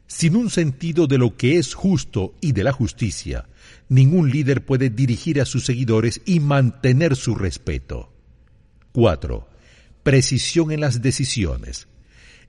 [0.06, 3.46] Sin un sentido de lo que es justo y de la justicia,
[3.90, 8.10] ningún líder puede dirigir a sus seguidores y mantener su respeto.
[8.92, 9.46] 4.
[10.02, 11.88] Precisión en las decisiones.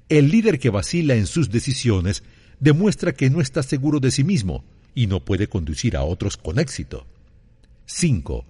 [0.08, 2.24] El líder que vacila en sus decisiones
[2.62, 4.64] demuestra que no está seguro de sí mismo
[4.96, 7.06] y no puede conducir a otros con éxito.
[7.92, 8.46] 5.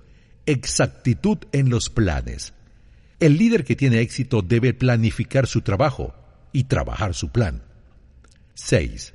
[0.46, 2.54] exactitud en los planes.
[3.22, 6.14] El líder que tiene éxito debe planificar su trabajo
[6.52, 7.64] y trabajar su plan.
[8.56, 9.14] 6.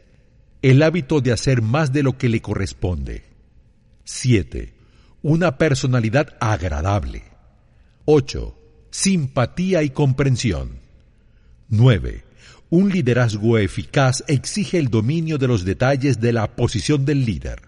[0.63, 3.25] El hábito de hacer más de lo que le corresponde.
[4.05, 4.73] 7.
[5.21, 7.25] Una personalidad agradable.
[8.07, 8.59] 8.
[8.91, 10.81] Simpatía y comprensión.
[11.69, 12.25] 9.
[12.71, 17.61] Un liderazgo eficaz exige el dominio de los detalles de la posición del líder.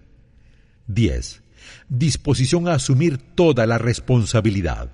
[0.87, 1.43] 10.
[1.89, 4.91] Disposición a asumir toda la responsabilidad.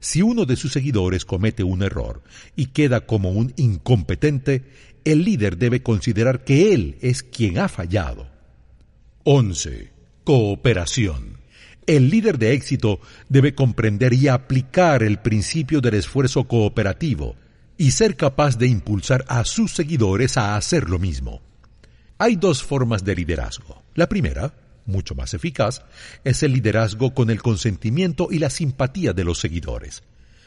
[0.00, 2.22] Si uno de sus seguidores comete un error
[2.54, 4.64] y queda como un incompetente,
[5.04, 8.28] el líder debe considerar que él es quien ha fallado.
[9.24, 9.92] 11.
[10.24, 11.38] Cooperación.
[11.86, 17.36] El líder de éxito debe comprender y aplicar el principio del esfuerzo cooperativo
[17.78, 21.40] y ser capaz de impulsar a sus seguidores a hacer lo mismo.
[22.18, 23.82] Hay dos formas de liderazgo.
[23.94, 24.52] La primera,
[24.86, 25.82] mucho más eficaz,
[26.24, 30.02] es el liderazgo con el consentimiento y la simpatía de los seguidores.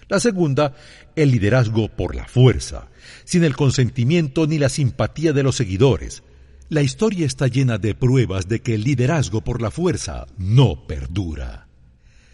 [0.10, 0.76] La segunda,
[1.16, 2.88] el liderazgo por la fuerza,
[3.26, 6.24] sin el consentimiento ni la simpatía de los seguidores.
[6.68, 11.68] La historia está llena de pruebas de que el liderazgo por la fuerza no perdura.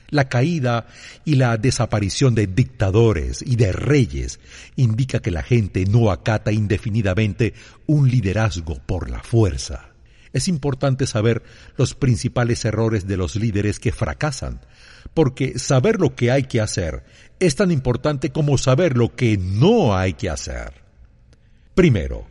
[0.09, 0.87] La caída
[1.25, 4.39] y la desaparición de dictadores y de reyes
[4.77, 7.53] indica que la gente no acata indefinidamente
[7.87, 9.94] un liderazgo por la fuerza
[10.35, 11.43] es importante saber
[11.77, 14.59] los principales errores de los líderes que fracasan,
[15.13, 17.05] porque saber lo que hay que hacer
[17.39, 20.73] es tan importante como saber lo que no hay que hacer.
[21.73, 22.27] Primero,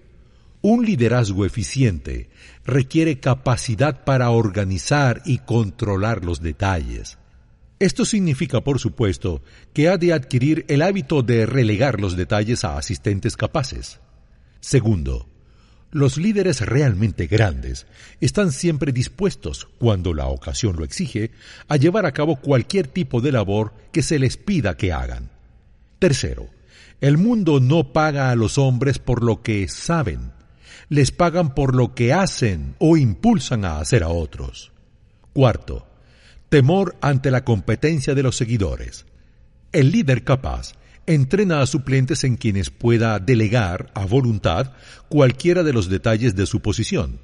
[0.60, 2.28] un liderazgo eficiente
[2.66, 7.16] requiere capacidad para organizar y controlar los detalles.
[7.78, 9.40] Esto significa, por supuesto,
[9.72, 13.98] que ha de adquirir el hábito de relegar los detalles a asistentes capaces.
[14.60, 15.26] Segundo,
[15.94, 17.87] los líderes realmente grandes
[18.20, 21.30] están siempre dispuestos, cuando la ocasión lo exige,
[21.68, 25.30] a llevar a cabo cualquier tipo de labor que se les pida que hagan.
[26.00, 26.48] Tercero,
[27.00, 30.33] el mundo no paga a los hombres por lo que saben,
[30.88, 34.72] les pagan por lo que hacen o impulsan a hacer a otros.
[35.33, 35.87] Cuarto,
[36.48, 39.07] temor ante la competencia de los seguidores.
[39.70, 40.72] El líder capaz
[41.06, 44.72] entrena a suplentes en quienes pueda delegar a voluntad
[45.08, 47.20] cualquiera de los detalles de su posición.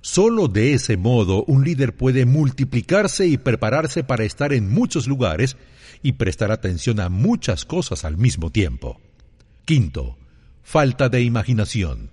[0.00, 5.56] Solo de ese modo un líder puede multiplicarse y prepararse para estar en muchos lugares
[6.02, 9.00] y prestar atención a muchas cosas al mismo tiempo.
[9.64, 10.18] Quinto,
[10.62, 12.10] falta de imaginación.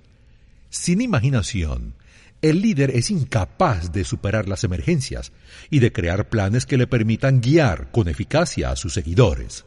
[0.70, 1.96] Sin imaginación,
[2.42, 5.34] el líder es incapaz de superar las emergencias
[5.70, 9.66] y de crear planes que le permitan guiar con eficacia a sus seguidores.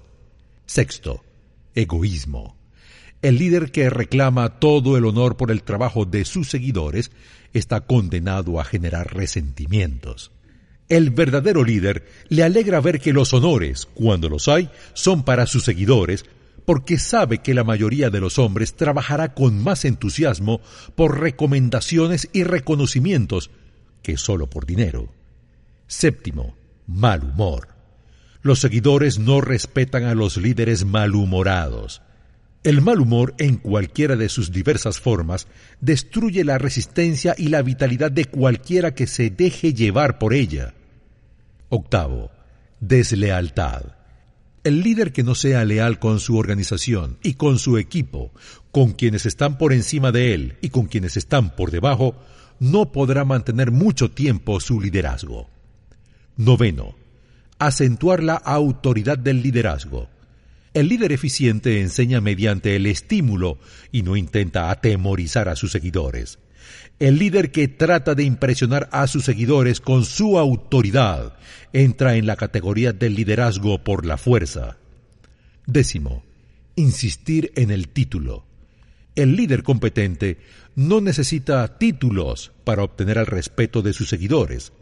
[0.67, 1.23] Sexto,
[1.75, 2.57] egoísmo.
[3.23, 7.11] El líder que reclama todo el honor por el trabajo de sus seguidores
[7.53, 10.31] está condenado a generar resentimientos.
[10.89, 15.65] El verdadero líder le alegra ver que los honores, cuando los hay, son para sus
[15.65, 16.27] seguidores,
[16.67, 20.61] porque sabe que la mayoría de los hombres trabajará con más entusiasmo
[20.95, 23.51] por recomendaciones y reconocimientos
[24.03, 25.09] que solo por dinero.
[25.87, 26.57] Séptimo,
[26.87, 27.74] mal humor.
[28.45, 32.03] Los seguidores no respetan a los líderes malhumorados.
[32.63, 35.47] El mal humor, en cualquiera de sus diversas formas,
[35.81, 40.75] destruye la resistencia y la vitalidad de cualquiera que se deje llevar por ella.
[41.71, 42.33] Octavo,
[42.81, 43.95] deslealtad.
[44.63, 48.31] El líder que no sea leal con su organización y con su equipo,
[48.71, 52.15] con quienes están por encima de él y con quienes están por debajo,
[52.61, 55.49] no podrá mantener mucho tiempo su liderazgo.
[56.37, 56.95] Noveno,
[57.67, 60.09] acentuar la autoridad del liderazgo.
[60.75, 63.59] El líder eficiente enseña mediante el estímulo
[63.93, 66.39] y no intenta atemorizar a sus seguidores.
[66.99, 71.37] El líder que trata de impresionar a sus seguidores con su autoridad
[71.73, 74.79] entra en la categoría del liderazgo por la fuerza.
[75.67, 76.25] Décimo,
[76.77, 78.45] insistir en el título.
[79.15, 80.39] El líder competente
[80.75, 84.73] no necesita títulos para obtener el respeto de sus seguidores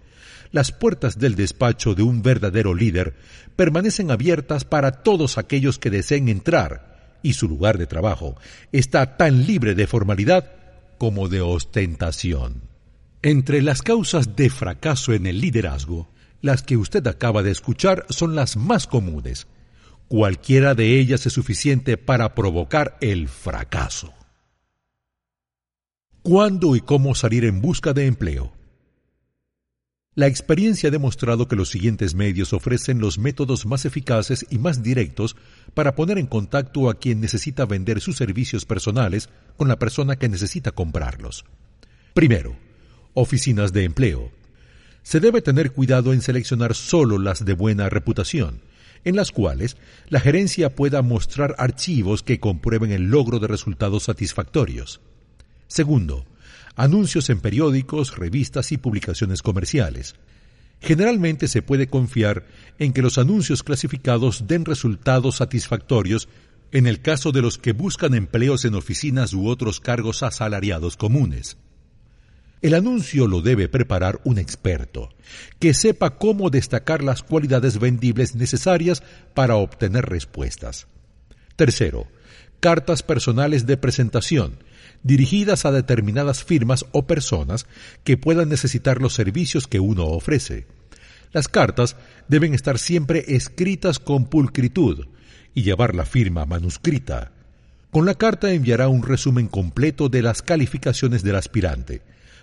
[0.52, 3.14] las puertas del despacho de un verdadero líder
[3.56, 8.36] permanecen abiertas para todos aquellos que deseen entrar, y su lugar de trabajo
[8.70, 10.52] está tan libre de formalidad
[10.98, 12.62] como de ostentación.
[13.22, 16.08] Entre las causas de fracaso en el liderazgo,
[16.40, 19.46] las que usted acaba de escuchar son las más comunes.
[20.08, 24.12] Cualquiera de ellas es suficiente para provocar el fracaso.
[26.22, 28.52] ¿Cuándo y cómo salir en busca de empleo?
[30.14, 34.82] La experiencia ha demostrado que los siguientes medios ofrecen los métodos más eficaces y más
[34.82, 35.36] directos
[35.72, 40.28] para poner en contacto a quien necesita vender sus servicios personales con la persona que
[40.28, 41.46] necesita comprarlos.
[42.12, 42.54] Primero,
[43.14, 44.30] oficinas de empleo.
[45.02, 48.60] Se debe tener cuidado en seleccionar solo las de buena reputación,
[49.04, 49.78] en las cuales
[50.10, 55.00] la gerencia pueda mostrar archivos que comprueben el logro de resultados satisfactorios.
[55.68, 56.26] Segundo,
[56.76, 60.14] anuncios en periódicos, revistas y publicaciones comerciales.
[60.80, 62.44] Generalmente se puede confiar
[62.78, 66.28] en que los anuncios clasificados den resultados satisfactorios
[66.72, 71.58] en el caso de los que buscan empleos en oficinas u otros cargos asalariados comunes.
[72.62, 75.10] El anuncio lo debe preparar un experto,
[75.58, 79.02] que sepa cómo destacar las cualidades vendibles necesarias
[79.34, 80.86] para obtener respuestas.
[81.56, 82.06] Tercero,
[82.60, 84.58] cartas personales de presentación,
[85.02, 87.66] dirigidas a determinadas firmas o personas
[88.04, 90.66] que puedan necesitar los servicios que uno ofrece.
[91.32, 91.96] Las cartas
[92.28, 95.06] deben estar siempre escritas con pulcritud
[95.54, 97.32] y llevar la firma manuscrita.
[97.90, 102.02] Con la carta enviará un resumen completo de las calificaciones del aspirante,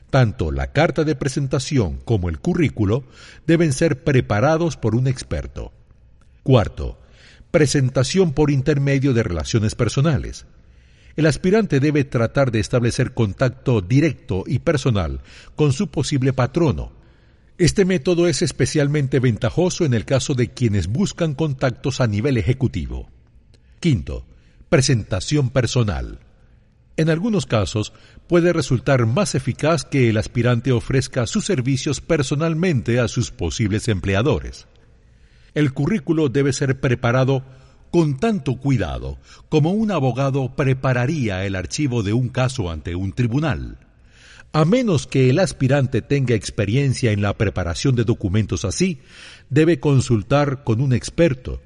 [0.09, 3.03] tanto la carta de presentación como el currículo
[3.47, 5.71] deben ser preparados por un experto.
[6.43, 6.99] Cuarto,
[7.51, 10.45] presentación por intermedio de relaciones personales.
[11.19, 15.19] El aspirante debe tratar de establecer contacto directo y personal
[15.57, 16.93] con su posible patrono.
[17.57, 23.09] Este método es especialmente ventajoso en el caso de quienes buscan contactos a nivel ejecutivo.
[23.81, 24.25] Quinto,
[24.69, 26.19] presentación personal.
[26.95, 27.91] En algunos casos
[28.27, 34.67] puede resultar más eficaz que el aspirante ofrezca sus servicios personalmente a sus posibles empleadores.
[35.53, 37.43] El currículo debe ser preparado
[37.91, 39.17] con tanto cuidado
[39.49, 43.77] como un abogado prepararía el archivo de un caso ante un tribunal.
[44.51, 48.99] A menos que el aspirante tenga experiencia en la preparación de documentos así,
[49.49, 51.61] debe consultar con un experto,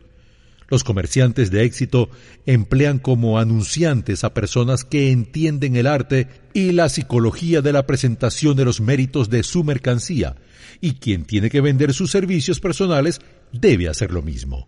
[0.74, 2.10] los comerciantes de éxito
[2.48, 8.56] emplean como anunciantes a personas que entienden el arte y la psicología de la presentación
[8.56, 10.36] de los méritos de su mercancía,
[10.82, 13.22] y quien tiene que vender sus servicios personales
[13.52, 14.68] debe hacer lo mismo.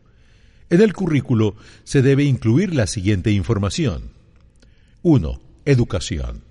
[0.70, 4.12] En el currículo se debe incluir la siguiente información.
[5.04, 5.40] 1.
[5.66, 6.44] Educación.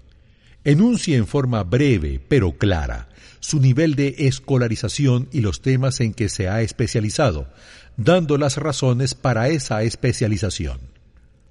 [0.62, 3.08] Enuncie en forma breve pero clara
[3.40, 7.52] su nivel de escolarización y los temas en que se ha especializado,
[7.98, 10.80] dando las razones para esa especialización.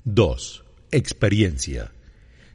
[0.05, 0.63] 2.
[0.91, 1.91] Experiencia.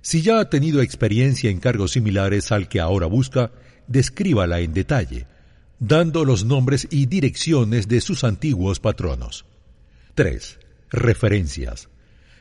[0.00, 3.52] Si ya ha tenido experiencia en cargos similares al que ahora busca,
[3.86, 5.26] descríbala en detalle,
[5.78, 9.44] dando los nombres y direcciones de sus antiguos patronos.
[10.18, 10.58] 3.
[10.90, 11.88] Referencias.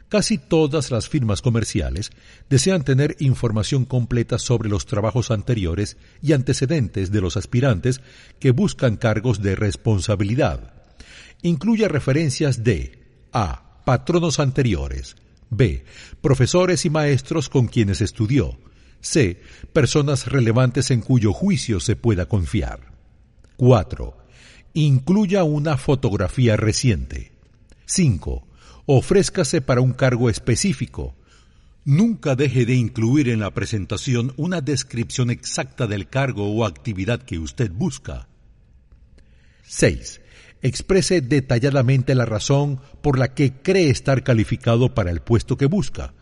[0.10, 2.10] Casi todas las firmas comerciales
[2.50, 8.02] desean tener información completa sobre los trabajos anteriores y antecedentes de los aspirantes
[8.40, 10.74] que buscan cargos de responsabilidad
[11.44, 12.98] incluye referencias de
[13.32, 13.84] A.
[13.86, 15.16] Patronos anteriores.
[15.52, 15.86] B.
[16.20, 18.58] Profesores y maestros con quienes estudió.
[19.02, 19.40] C.
[19.72, 22.92] Personas relevantes en cuyo juicio se pueda confiar.
[23.58, 24.18] 4.
[24.74, 27.37] Incluya una fotografía reciente.
[27.88, 28.48] 5.
[28.86, 31.16] Ofrézcase para un cargo específico.
[31.84, 37.40] Nunca deje de incluir en la presentación una descripción exacta del cargo o actividad que
[37.40, 38.28] usted busca.
[39.64, 40.22] 6
[40.62, 46.14] exprese detalladamente la razón por la que cree estar calificado para el puesto que busca.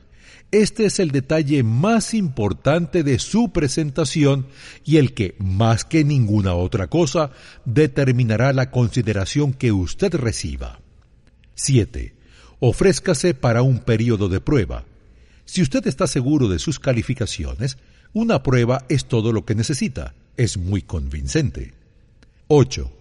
[0.51, 4.47] Este es el detalle más importante de su presentación
[4.84, 7.32] y el que, más que ninguna otra cosa,
[7.66, 10.85] determinará la consideración que usted reciba.
[11.56, 12.14] 7.
[12.60, 14.86] Ofrézcase para un periodo de prueba.
[15.45, 17.78] Si usted está seguro de sus calificaciones,
[18.14, 20.14] una prueba es todo lo que necesita.
[20.38, 21.74] Es muy convincente.
[22.47, 22.91] 8.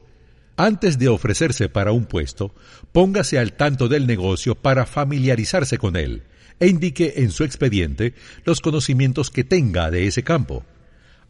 [0.57, 2.55] Antes de ofrecerse para un puesto,
[2.93, 6.23] póngase al tanto del negocio para familiarizarse con él
[6.61, 10.65] e indique en su expediente los conocimientos que tenga de ese campo.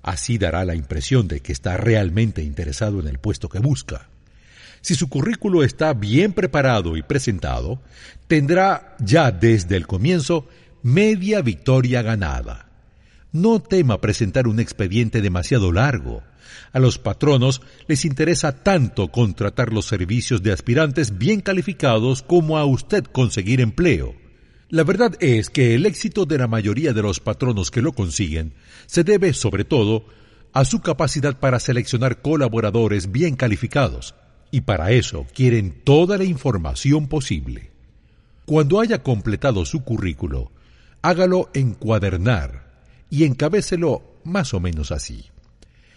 [0.03, 4.11] Así dará la impresión de que está realmente interesado en el puesto que busca.
[4.85, 7.80] Si su currículo está bien preparado y presentado,
[8.26, 10.47] tendrá ya desde el comienzo
[10.82, 12.68] media victoria ganada.
[13.32, 16.22] No tema presentar un expediente demasiado largo
[16.74, 22.64] a los patronos les interesa tanto contratar los servicios de aspirantes bien calificados como a
[22.64, 24.14] usted conseguir empleo.
[24.68, 28.53] La verdad es que el éxito de la mayoría de los patronos que lo consiguen
[28.87, 30.05] se debe sobre todo
[30.53, 34.14] a su capacidad para seleccionar colaboradores bien calificados,
[34.55, 37.73] y para eso quieren toda la información posible.
[38.47, 40.53] Cuando haya completado su currículo,
[41.03, 42.65] hágalo encuadernar
[43.11, 45.25] y encabécelo más o menos así.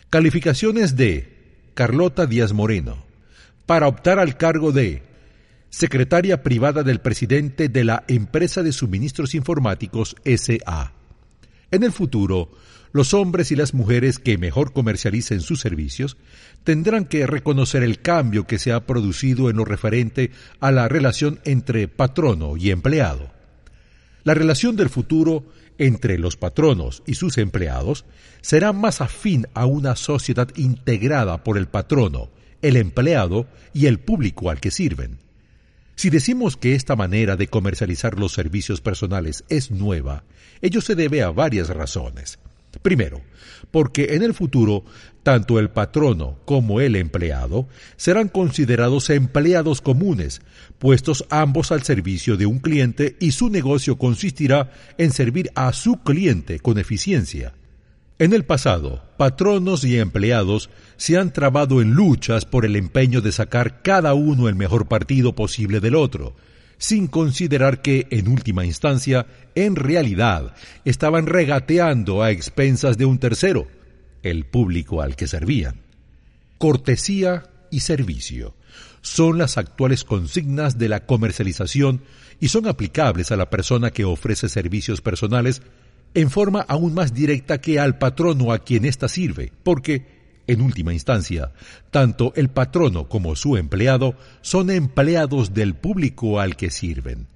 [0.09, 3.05] Calificaciones de Carlota Díaz Moreno
[3.67, 5.03] para optar al cargo de
[5.69, 10.96] secretaria privada del presidente de la Empresa de Suministros Informáticos SA.
[11.69, 12.51] En el futuro,
[12.93, 16.17] los hombres y las mujeres que mejor comercialicen sus servicios
[16.63, 21.39] tendrán que reconocer el cambio que se ha producido en lo referente a la relación
[21.43, 23.31] entre patrono y empleado.
[24.23, 25.45] La relación del futuro
[25.77, 28.05] entre los patronos y sus empleados
[28.41, 32.29] será más afín a una sociedad integrada por el patrono,
[32.61, 35.19] el empleado y el público al que sirven.
[35.97, 40.25] Si decimos que esta manera de comercializar los servicios personales es nueva,
[40.61, 42.37] ello se debe a varias razones.
[42.83, 43.21] Primero,
[43.71, 44.85] porque en el futuro
[45.23, 50.41] tanto el patrono como el empleado serán considerados empleados comunes,
[50.77, 56.03] puestos ambos al servicio de un cliente y su negocio consistirá en servir a su
[56.03, 57.53] cliente con eficiencia.
[58.19, 63.31] En el pasado, patronos y empleados se han trabado en luchas por el empeño de
[63.31, 66.35] sacar cada uno el mejor partido posible del otro,
[66.79, 73.67] sin considerar que, en última instancia, en realidad estaban regateando a expensas de un tercero,
[74.23, 75.81] el público al que servían.
[76.57, 78.55] Cortesía y servicio
[79.01, 82.01] son las actuales consignas de la comercialización
[82.39, 85.61] y son aplicables a la persona que ofrece servicios personales
[86.17, 90.91] en forma aún más directa que al patrono a quien ésta sirve, porque en última
[90.91, 91.51] instancia,
[91.91, 97.27] tanto el patrono como su empleado son empleados del público al que sirven.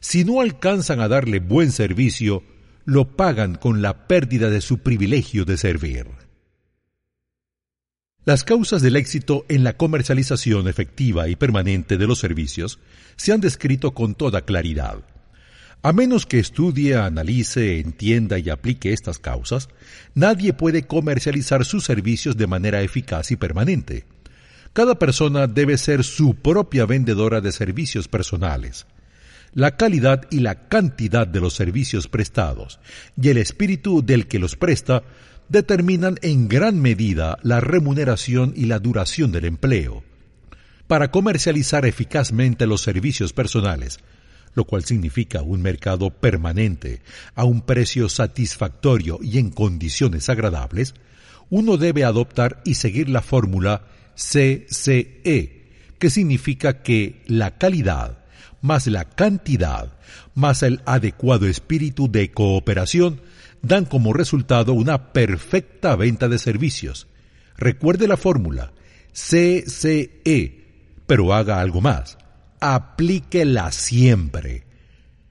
[0.00, 2.42] Si no alcanzan a darle buen servicio,
[2.86, 6.06] lo pagan con la pérdida de su privilegio de servir.
[8.24, 12.78] Las causas del éxito en la comercialización efectiva y permanente de los servicios
[13.16, 15.04] se han descrito con toda claridad.
[15.84, 19.68] A menos que estudie, analice, entienda y aplique estas causas,
[20.14, 24.04] nadie puede comercializar sus servicios de manera eficaz y permanente.
[24.72, 28.86] Cada persona debe ser su propia vendedora de servicios personales.
[29.54, 32.78] La calidad y la cantidad de los servicios prestados
[33.20, 35.02] y el espíritu del que los presta
[35.48, 40.04] determinan en gran medida la remuneración y la duración del empleo.
[40.86, 43.98] Para comercializar eficazmente los servicios personales,
[44.54, 47.00] lo cual significa un mercado permanente
[47.34, 50.94] a un precio satisfactorio y en condiciones agradables,
[51.50, 53.82] uno debe adoptar y seguir la fórmula
[54.14, 55.62] CCE,
[55.98, 58.18] que significa que la calidad
[58.60, 59.92] más la cantidad
[60.34, 63.20] más el adecuado espíritu de cooperación
[63.60, 67.06] dan como resultado una perfecta venta de servicios.
[67.56, 68.72] Recuerde la fórmula
[69.12, 70.64] CCE,
[71.06, 72.18] pero haga algo más
[72.62, 74.64] aplíquela siempre.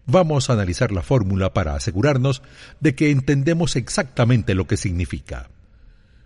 [0.06, 2.44] Vamos a analizar la fórmula para asegurarnos
[2.82, 5.50] de que entendemos exactamente lo que significa.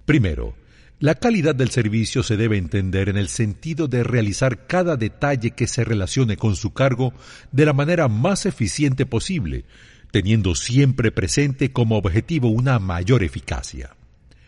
[0.06, 0.56] Primero,
[1.00, 5.68] la calidad del servicio se debe entender en el sentido de realizar cada detalle que
[5.68, 7.14] se relacione con su cargo
[7.52, 9.66] de la manera más eficiente posible,
[10.10, 13.96] teniendo siempre presente como objetivo una mayor eficacia.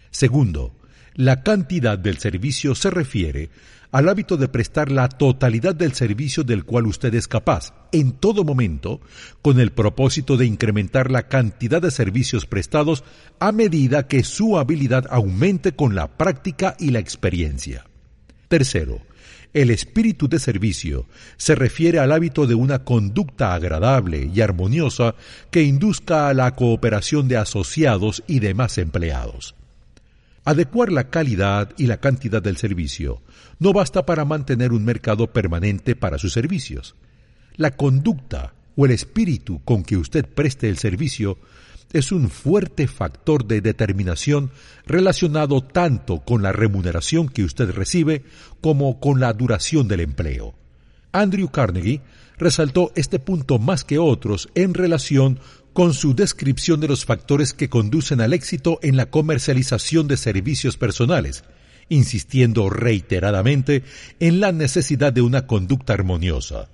[0.09, 0.75] Segundo,
[1.13, 3.51] la cantidad del servicio se refiere
[3.91, 8.43] al hábito de prestar la totalidad del servicio del cual usted es capaz, en todo
[8.43, 9.01] momento,
[9.41, 13.03] con el propósito de incrementar la cantidad de servicios prestados
[13.39, 17.85] a medida que su habilidad aumente con la práctica y la experiencia.
[18.47, 19.01] Tercero,
[19.53, 21.07] el espíritu de servicio
[21.37, 25.15] se refiere al hábito de una conducta agradable y armoniosa
[25.51, 29.55] que induzca a la cooperación de asociados y demás empleados.
[30.47, 33.21] Adecuar la calidad y la cantidad del servicio
[33.59, 36.95] no basta para mantener un mercado permanente para sus servicios.
[37.57, 41.37] La conducta o el espíritu con que usted preste el servicio
[41.91, 44.49] es un fuerte factor de determinación
[44.85, 48.23] relacionado tanto con la remuneración que usted recibe
[48.61, 50.55] como con la duración del empleo.
[51.11, 51.99] Andrew Carnegie
[52.37, 55.41] resaltó este punto más que otros en relación
[55.77, 60.75] con su descripción de los factores que conducen al éxito en la comercialización de servicios
[60.75, 61.43] personales,
[61.87, 63.83] insistiendo reiteradamente
[64.19, 66.67] en la necesidad de una conducta armoniosa.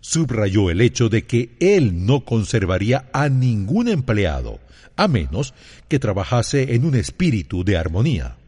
[0.00, 4.58] Subrayó el hecho de que él no conservaría a ningún empleado,
[4.96, 5.54] a menos
[5.86, 8.38] que trabajase en un espíritu de armonía.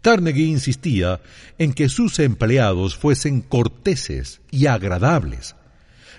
[0.00, 1.20] Carnegie insistía
[1.58, 5.56] en que sus empleados fuesen corteses y agradables,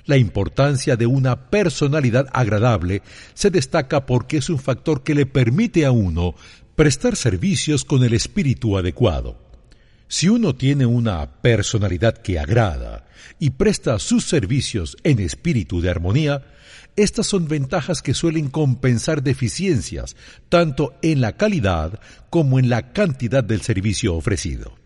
[0.05, 3.01] la importancia de una personalidad agradable
[3.33, 6.35] se destaca porque es un factor que le permite a uno
[6.75, 9.39] prestar servicios con el espíritu adecuado.
[10.07, 13.07] Si uno tiene una personalidad que agrada
[13.39, 16.43] y presta sus servicios en espíritu de armonía,
[16.95, 20.15] estas son ventajas que suelen compensar deficiencias
[20.47, 21.99] tanto en la calidad
[22.29, 24.84] como en la cantidad del servicio ofrecido.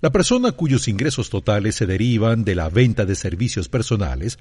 [0.00, 4.38] La persona cuyos ingresos totales se derivan de la venta de servicios personales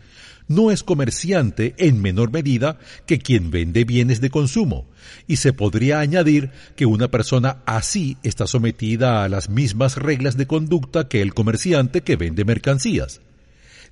[0.47, 2.77] no es comerciante en menor medida
[3.07, 4.85] que quien vende bienes de consumo,
[5.25, 10.45] y se podría añadir que una persona así está sometida a las mismas reglas de
[10.45, 13.21] conducta que el comerciante que vende mercancías.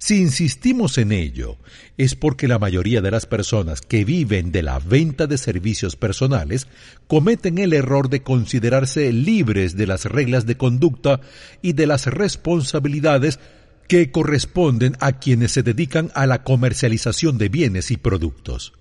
[0.06, 1.58] Si insistimos en ello,
[1.98, 6.68] es porque la mayoría de las personas que viven de la venta de servicios personales
[7.08, 11.22] cometen el error de considerarse libres de las reglas de conducta
[11.64, 13.40] y de las responsabilidades
[13.88, 18.74] que corresponden a quienes se dedican a la comercialización de bienes y productos.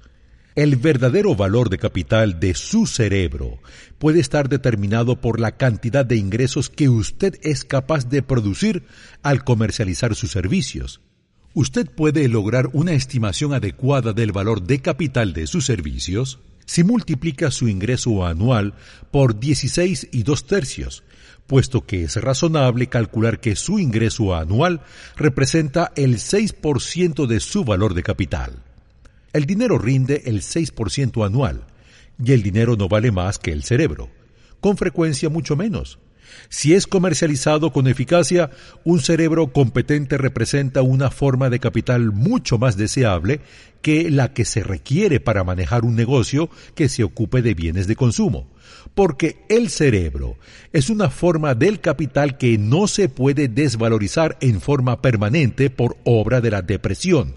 [0.56, 3.60] El verdadero valor de capital de su cerebro
[3.98, 8.82] puede estar determinado por la cantidad de ingresos que usted es capaz de producir
[9.22, 11.00] al comercializar sus servicios.
[11.56, 17.52] Usted puede lograr una estimación adecuada del valor de capital de sus servicios si multiplica
[17.52, 18.74] su ingreso anual
[19.12, 21.04] por 16 y dos tercios,
[21.46, 24.80] puesto que es razonable calcular que su ingreso anual
[25.14, 28.64] representa el 6% de su valor de capital.
[29.32, 31.66] El dinero rinde el 6% anual,
[32.18, 34.10] y el dinero no vale más que el cerebro,
[34.60, 36.00] con frecuencia mucho menos.
[36.48, 38.50] Si es comercializado con eficacia,
[38.84, 43.40] un cerebro competente representa una forma de capital mucho más deseable
[43.82, 47.96] que la que se requiere para manejar un negocio que se ocupe de bienes de
[47.96, 48.48] consumo.
[48.94, 50.36] Porque el cerebro
[50.72, 56.40] es una forma del capital que no se puede desvalorizar en forma permanente por obra
[56.40, 57.36] de la depresión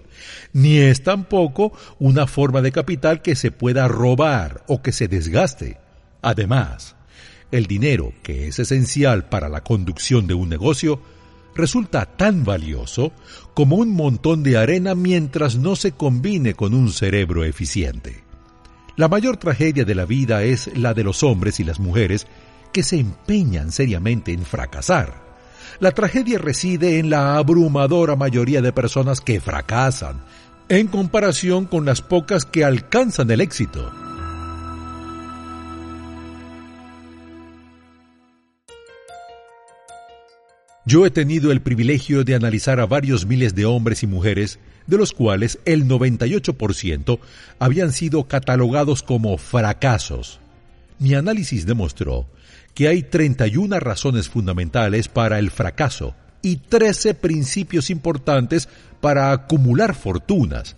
[0.52, 5.78] ni es tampoco una forma de capital que se pueda robar o que se desgaste.
[6.22, 6.96] Además,
[7.50, 11.00] el dinero, que es esencial para la conducción de un negocio,
[11.54, 13.12] resulta tan valioso
[13.54, 18.22] como un montón de arena mientras no se combine con un cerebro eficiente.
[18.96, 22.26] La mayor tragedia de la vida es la de los hombres y las mujeres
[22.72, 25.28] que se empeñan seriamente en fracasar
[25.80, 30.20] la tragedia reside en la abrumadora mayoría de personas que fracasan,
[30.68, 34.07] en comparación con las pocas que alcanzan el éxito.
[40.88, 44.96] Yo he tenido el privilegio de analizar a varios miles de hombres y mujeres, de
[44.96, 47.18] los cuales el 98%
[47.58, 50.40] habían sido catalogados como fracasos.
[50.98, 52.26] Mi análisis demostró
[52.72, 58.70] que hay 31 razones fundamentales para el fracaso y 13 principios importantes
[59.02, 60.74] para acumular fortunas.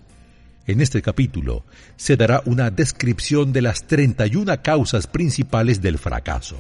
[0.67, 6.59] En este capítulo se dará una descripción de las 31 causas principales del fracaso.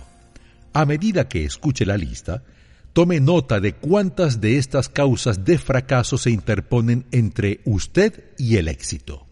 [0.72, 2.44] A medida que escuche la lista,
[2.92, 8.68] tome nota de cuántas de estas causas de fracaso se interponen entre usted y el
[8.68, 9.26] éxito.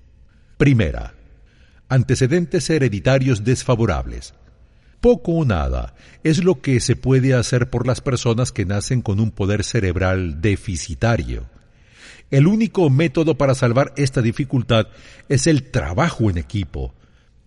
[0.56, 1.14] Primera,
[1.88, 4.34] antecedentes hereditarios desfavorables.
[5.00, 5.94] Poco o nada
[6.24, 10.40] es lo que se puede hacer por las personas que nacen con un poder cerebral
[10.40, 11.46] deficitario.
[12.30, 14.88] El único método para salvar esta dificultad
[15.28, 16.94] es el trabajo en equipo.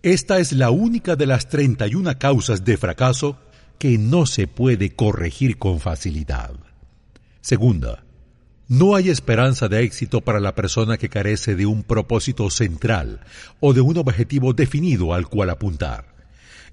[0.02, 3.38] Esta es la única de las 31 causas de fracaso
[3.82, 6.52] que no se puede corregir con facilidad.
[7.40, 8.04] Segunda,
[8.68, 13.22] no hay esperanza de éxito para la persona que carece de un propósito central
[13.58, 16.14] o de un objetivo definido al cual apuntar.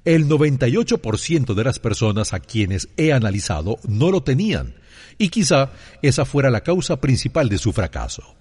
[0.05, 4.75] El 98% de las personas a quienes he analizado no lo tenían,
[5.17, 5.71] y quizá
[6.03, 8.35] esa fuera la causa principal de su fracaso.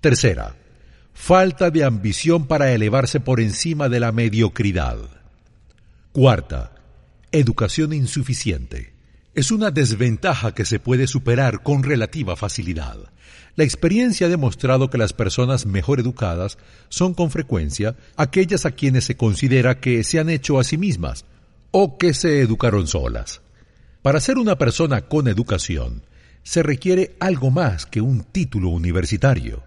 [0.00, 0.56] Tercera,
[1.12, 4.96] falta de ambición para elevarse por encima de la mediocridad.
[6.12, 6.79] Cuarta,
[7.32, 8.92] educación insuficiente.
[9.34, 12.98] Es una desventaja que se puede superar con relativa facilidad.
[13.54, 16.58] La experiencia ha demostrado que las personas mejor educadas
[16.88, 21.24] son con frecuencia aquellas a quienes se considera que se han hecho a sí mismas
[21.70, 23.40] o que se educaron solas.
[24.02, 26.02] Para ser una persona con educación,
[26.42, 29.62] se requiere algo más que un título universitario.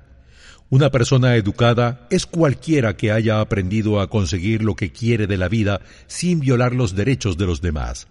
[0.69, 5.49] Una persona educada es cualquiera que haya aprendido a conseguir lo que quiere de la
[5.49, 8.07] vida sin violar los derechos de los demás.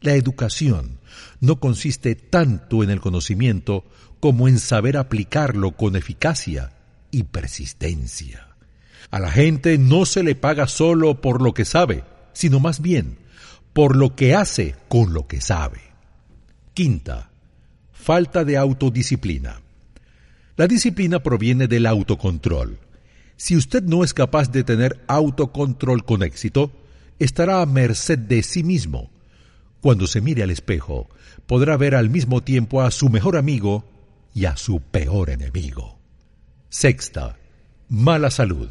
[0.00, 0.98] La educación
[1.40, 3.84] no consiste tanto en el conocimiento
[4.20, 6.72] como en saber aplicarlo con eficacia
[7.10, 8.48] y persistencia.
[9.10, 13.18] A la gente no se le paga solo por lo que sabe, sino más bien
[13.72, 15.80] por lo que hace con lo que sabe.
[16.74, 17.30] Quinta,
[17.92, 19.63] falta de autodisciplina.
[20.56, 22.78] La disciplina proviene del autocontrol.
[23.36, 26.70] Si usted no es capaz de tener autocontrol con éxito,
[27.18, 29.10] estará a merced de sí mismo.
[29.80, 31.08] Cuando se mire al espejo,
[31.46, 33.84] podrá ver al mismo tiempo a su mejor amigo
[34.32, 35.98] y a su peor enemigo.
[36.68, 37.36] Sexta,
[37.88, 38.68] mala salud.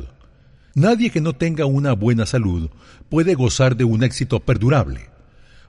[0.75, 2.69] Nadie que no tenga una buena salud
[3.09, 5.09] puede gozar de un éxito perdurable.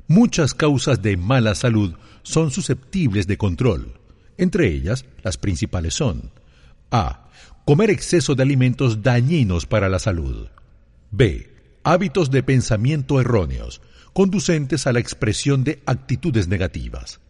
[0.06, 4.03] Muchas causas de mala salud son susceptibles de control.
[4.38, 6.30] Entre ellas, las principales son
[6.90, 7.30] A.
[7.64, 10.48] Comer exceso de alimentos dañinos para la salud.
[11.10, 11.50] B.
[11.82, 13.80] Hábitos de pensamiento erróneos,
[14.12, 17.20] conducentes a la expresión de actitudes negativas.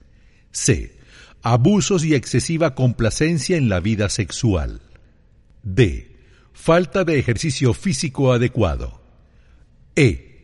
[0.50, 0.96] C.
[1.42, 4.80] Abusos y excesiva complacencia en la vida sexual.
[5.62, 6.16] D.
[6.52, 9.02] Falta de ejercicio físico adecuado.
[9.94, 10.34] E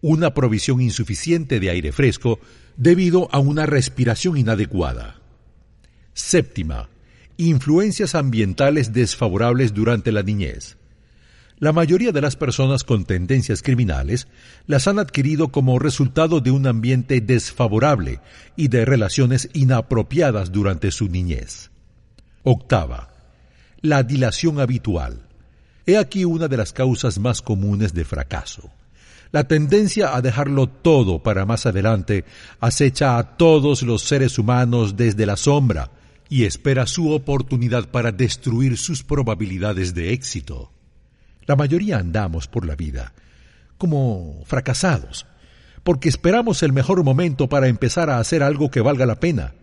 [0.00, 2.38] una provisión insuficiente de aire fresco
[2.76, 5.20] debido a una respiración inadecuada.
[6.16, 6.88] Séptima,
[7.36, 10.78] influencias ambientales desfavorables durante la niñez.
[11.58, 14.26] La mayoría de las personas con tendencias criminales
[14.66, 18.20] las han adquirido como resultado de un ambiente desfavorable
[18.56, 21.70] y de relaciones inapropiadas durante su niñez.
[22.44, 23.10] Octava,
[23.82, 25.20] la dilación habitual.
[25.84, 28.70] He aquí una de las causas más comunes de fracaso.
[29.32, 32.24] La tendencia a dejarlo todo para más adelante
[32.58, 35.90] acecha a todos los seres humanos desde la sombra
[36.28, 40.72] y espera su oportunidad para destruir sus probabilidades de éxito.
[41.46, 43.12] La mayoría andamos por la vida
[43.78, 45.26] como fracasados,
[45.82, 49.54] porque esperamos el mejor momento para empezar a hacer algo que valga la pena.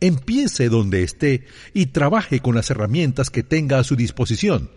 [0.00, 4.70] Empiece donde esté y trabaje con las herramientas que tenga a su disposición,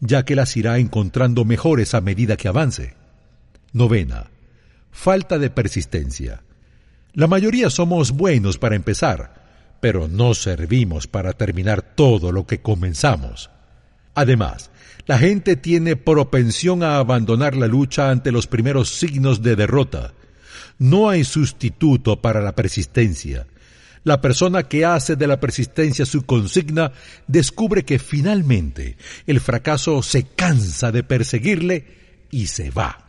[0.00, 2.94] ya que las irá encontrando mejores a medida que avance.
[3.72, 4.30] Novena.
[4.90, 6.42] Falta de persistencia.
[7.12, 9.43] La mayoría somos buenos para empezar,
[9.84, 13.50] pero no servimos para terminar todo lo que comenzamos.
[14.14, 14.70] Además,
[15.04, 20.14] la gente tiene propensión a abandonar la lucha ante los primeros signos de derrota.
[20.78, 23.46] No hay sustituto para la persistencia.
[24.04, 26.92] La persona que hace de la persistencia su consigna
[27.26, 33.04] descubre que finalmente el fracaso se cansa de perseguirle y se va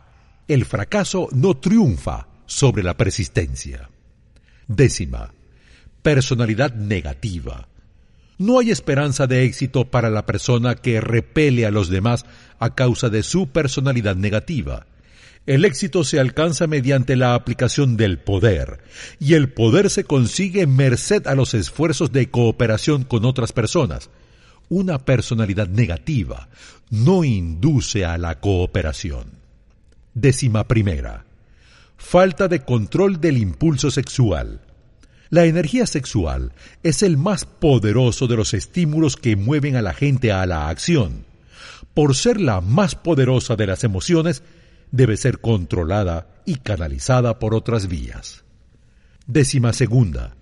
[0.46, 3.88] el fracaso no triunfa sobre la persistencia.
[4.68, 5.32] Décima,
[6.06, 7.66] personalidad negativa.
[8.38, 12.26] No hay esperanza de éxito para la persona que repele a los demás
[12.60, 14.86] a causa de su personalidad negativa.
[15.46, 18.84] El éxito se alcanza mediante la aplicación del poder,
[19.18, 24.08] y el poder se consigue merced a los esfuerzos de cooperación con otras personas.
[24.68, 26.48] Una personalidad negativa
[26.88, 29.24] no induce a la cooperación.
[30.14, 31.24] Décima primera.
[31.96, 34.60] Falta de control del impulso sexual.
[35.28, 36.52] La energía sexual
[36.82, 41.24] es el más poderoso de los estímulos que mueven a la gente a la acción.
[41.94, 44.42] Por ser la más poderosa de las emociones,
[44.92, 48.44] debe ser controlada y canalizada por otras vías.
[49.26, 50.36] Décima segunda.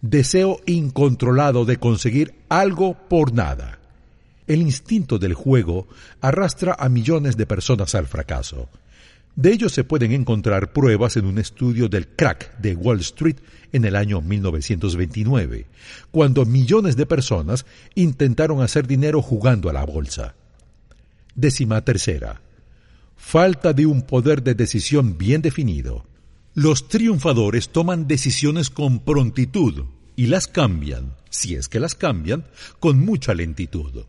[0.00, 3.78] Deseo incontrolado de conseguir algo por nada.
[4.46, 5.88] El instinto del juego
[6.20, 8.68] arrastra a millones de personas al fracaso.
[9.34, 13.36] De ello se pueden encontrar pruebas en un estudio del crack de Wall Street
[13.72, 15.66] en el año 1929,
[16.10, 17.64] cuando millones de personas
[17.94, 20.34] intentaron hacer dinero jugando a la bolsa.
[21.34, 22.42] Décima tercera.
[23.16, 26.04] Falta de un poder de decisión bien definido.
[26.54, 32.44] Los triunfadores toman decisiones con prontitud y las cambian, si es que las cambian,
[32.78, 34.04] con mucha lentitud.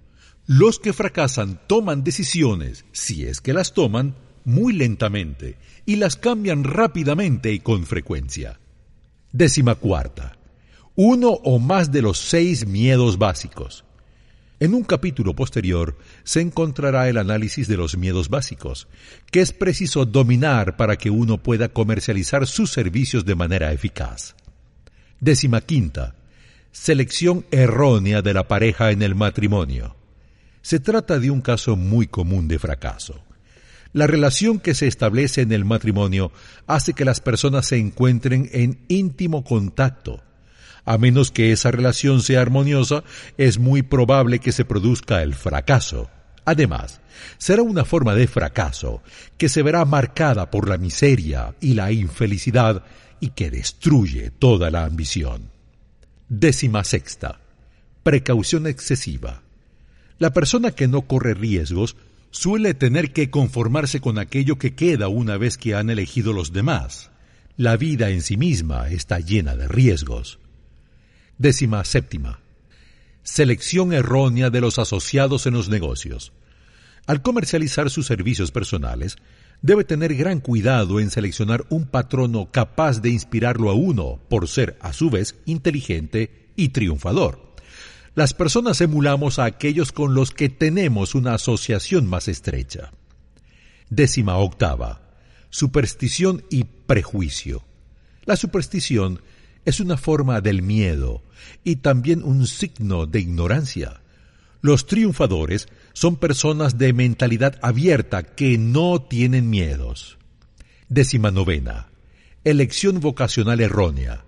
[0.46, 4.16] Los que fracasan toman decisiones, si es que las toman,
[4.46, 8.60] muy lentamente y las cambian rápidamente y con frecuencia.
[9.32, 10.38] Décima cuarta.
[10.96, 13.84] Uno o más de los seis miedos básicos.
[14.60, 18.88] En un capítulo posterior se encontrará el análisis de los miedos básicos,
[19.32, 24.36] que es preciso dominar para que uno pueda comercializar sus servicios de manera eficaz.
[25.20, 26.16] Décima quinta.
[26.72, 29.96] Selección errónea de la pareja en el matrimonio.
[30.62, 33.22] Se trata de un caso muy común de fracaso.
[33.94, 36.32] La relación que se establece en el matrimonio
[36.66, 40.24] hace que las personas se encuentren en íntimo contacto.
[40.84, 43.04] A menos que esa relación sea armoniosa,
[43.38, 46.10] es muy probable que se produzca el fracaso.
[46.44, 47.02] Además,
[47.38, 49.02] será una forma de fracaso
[49.38, 52.84] que se verá marcada por la miseria y la infelicidad
[53.20, 55.52] y que destruye toda la ambición.
[56.28, 57.40] Décima sexta.
[58.02, 59.44] Precaución excesiva.
[60.18, 61.96] La persona que no corre riesgos
[62.34, 67.12] suele tener que conformarse con aquello que queda una vez que han elegido los demás.
[67.58, 70.40] La vida en sí misma está llena de riesgos.
[71.38, 72.40] Décima séptima.
[73.22, 76.34] Selección errónea de los asociados en los negocios.
[77.06, 79.18] Al comercializar sus servicios personales,
[79.62, 84.76] debe tener gran cuidado en seleccionar un patrono capaz de inspirarlo a uno por ser,
[84.82, 87.53] a su vez, inteligente y triunfador.
[88.16, 92.92] Las personas emulamos a aquellos con los que tenemos una asociación más estrecha.
[93.90, 95.02] Décima octava.
[95.50, 97.64] Superstición y prejuicio.
[98.26, 99.22] La superstición
[99.66, 101.24] es una forma del miedo
[101.64, 104.02] y también un signo de ignorancia.
[104.62, 110.18] Los triunfadores son personas de mentalidad abierta que no tienen miedos.
[110.88, 111.90] Décima novena.
[112.44, 114.24] Elección vocacional errónea.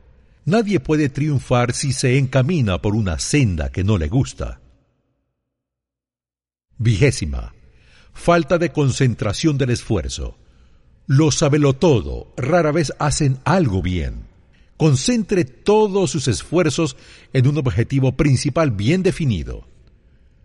[0.45, 4.61] Nadie puede triunfar si se encamina por una senda que no le gusta.
[6.77, 7.55] Vigésima.
[8.13, 10.37] Falta de concentración del esfuerzo.
[11.07, 11.43] Los
[11.79, 14.27] todo rara vez hacen algo bien.
[14.77, 16.95] Concentre todos sus esfuerzos
[17.33, 19.67] en un objetivo principal bien definido.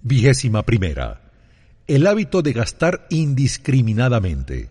[0.03, 1.31] Vigésima primera.
[1.87, 4.71] El hábito de gastar indiscriminadamente.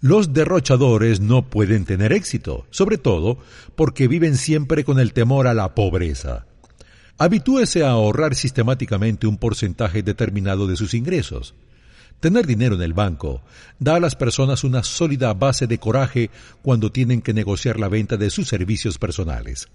[0.00, 3.38] Los derrochadores no pueden tener éxito, sobre todo
[3.76, 6.46] porque viven siempre con el temor a la pobreza.
[7.18, 11.54] Habitúese a ahorrar sistemáticamente un porcentaje determinado de sus ingresos.
[12.18, 13.42] Tener dinero en el banco
[13.78, 16.30] da a las personas una sólida base de coraje
[16.62, 19.68] cuando tienen que negociar la venta de sus servicios personales.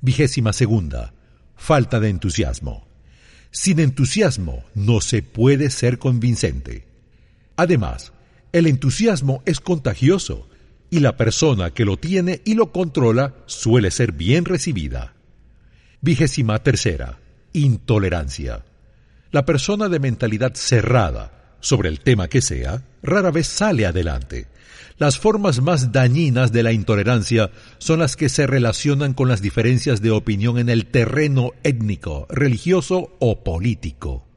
[0.00, 1.14] Vigésima segunda.
[1.54, 2.88] Falta de entusiasmo.
[3.52, 6.88] Sin entusiasmo no se puede ser convincente.
[7.56, 8.12] Además,
[8.54, 10.48] el entusiasmo es contagioso
[10.88, 15.14] y la persona que lo tiene y lo controla suele ser bien recibida.
[16.00, 17.18] Vigésima tercera.
[17.52, 18.64] Intolerancia.
[19.32, 24.46] La persona de mentalidad cerrada, sobre el tema que sea, rara vez sale adelante.
[24.98, 30.00] Las formas más dañinas de la intolerancia son las que se relacionan con las diferencias
[30.00, 34.28] de opinión en el terreno étnico, religioso o político.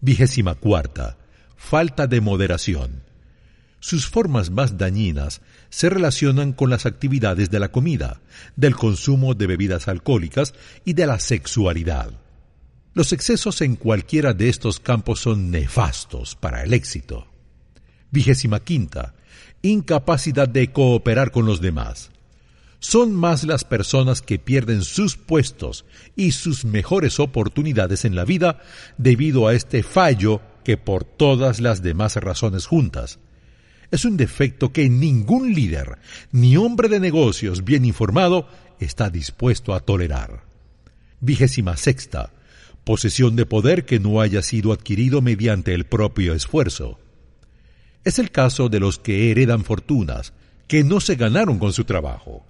[0.00, 1.18] Vigésima cuarta.
[1.56, 3.04] Falta de moderación.
[3.84, 8.22] Sus formas más dañinas se relacionan con las actividades de la comida,
[8.56, 10.54] del consumo de bebidas alcohólicas
[10.86, 12.10] y de la sexualidad.
[12.94, 17.26] Los excesos en cualquiera de estos campos son nefastos para el éxito.
[18.10, 19.16] Vigésima quinta.
[19.60, 22.10] Incapacidad de cooperar con los demás.
[22.78, 25.84] Son más las personas que pierden sus puestos
[26.16, 28.62] y sus mejores oportunidades en la vida
[28.96, 33.18] debido a este fallo que por todas las demás razones juntas
[33.90, 35.98] es un defecto que ningún líder
[36.32, 38.48] ni hombre de negocios bien informado
[38.80, 40.44] está dispuesto a tolerar.
[41.20, 42.30] Vigésima sexta.
[42.84, 46.98] Posesión de poder que no haya sido adquirido mediante el propio esfuerzo.
[48.04, 50.34] Es el caso de los que heredan fortunas,
[50.68, 52.44] que no se ganaron con su trabajo.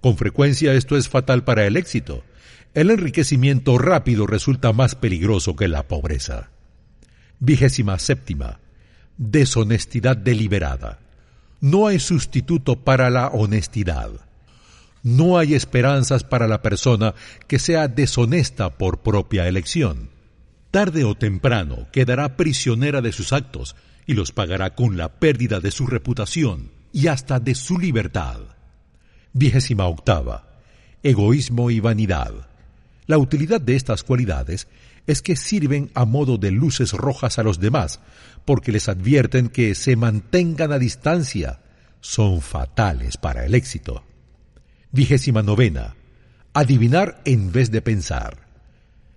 [0.00, 2.24] Con frecuencia esto es fatal para el éxito.
[2.72, 6.50] El enriquecimiento rápido resulta más peligroso que la pobreza.
[7.38, 8.60] Vigésima séptima
[9.16, 10.98] deshonestidad deliberada.
[11.60, 14.10] No hay sustituto para la honestidad.
[15.02, 17.14] No hay esperanzas para la persona
[17.46, 20.10] que sea deshonesta por propia elección.
[20.70, 25.70] Tarde o temprano quedará prisionera de sus actos y los pagará con la pérdida de
[25.70, 28.40] su reputación y hasta de su libertad.
[29.32, 30.60] Vigésima octava.
[31.02, 32.32] Egoísmo y vanidad.
[33.06, 34.66] La utilidad de estas cualidades
[35.06, 38.00] es que sirven a modo de luces rojas a los demás,
[38.46, 41.60] porque les advierten que se mantengan a distancia.
[42.00, 44.04] Son fatales para el éxito.
[44.92, 45.96] Vigésima novena.
[46.54, 48.46] Adivinar en vez de pensar.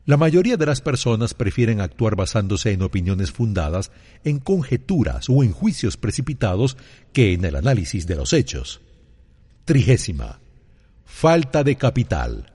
[0.05, 3.91] La mayoría de las personas prefieren actuar basándose en opiniones fundadas,
[4.23, 6.77] en conjeturas o en juicios precipitados
[7.13, 8.82] que en el análisis de los hechos.
[9.65, 10.39] Trigésima.
[11.05, 12.51] Falta de capital.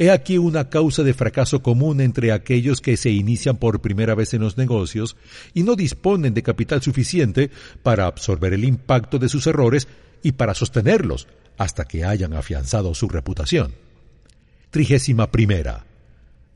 [0.00, 4.32] He aquí una causa de fracaso común entre aquellos que se inician por primera vez
[4.32, 5.14] en los negocios
[5.52, 7.50] y no disponen de capital suficiente
[7.82, 9.88] para absorber el impacto de sus errores
[10.22, 11.28] y para sostenerlos
[11.58, 13.74] hasta que hayan afianzado su reputación.
[14.70, 15.84] Trigésima primera.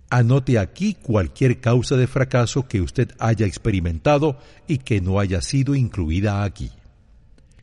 [0.09, 5.75] Anote aquí cualquier causa de fracaso que usted haya experimentado y que no haya sido
[5.75, 6.71] incluida aquí.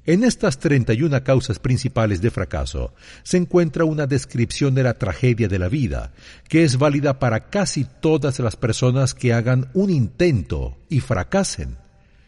[0.04, 5.60] En estas 31 causas principales de fracaso se encuentra una descripción de la tragedia de
[5.60, 6.12] la vida,
[6.50, 11.78] que es válida para casi todas las personas que hagan un intento y fracasen.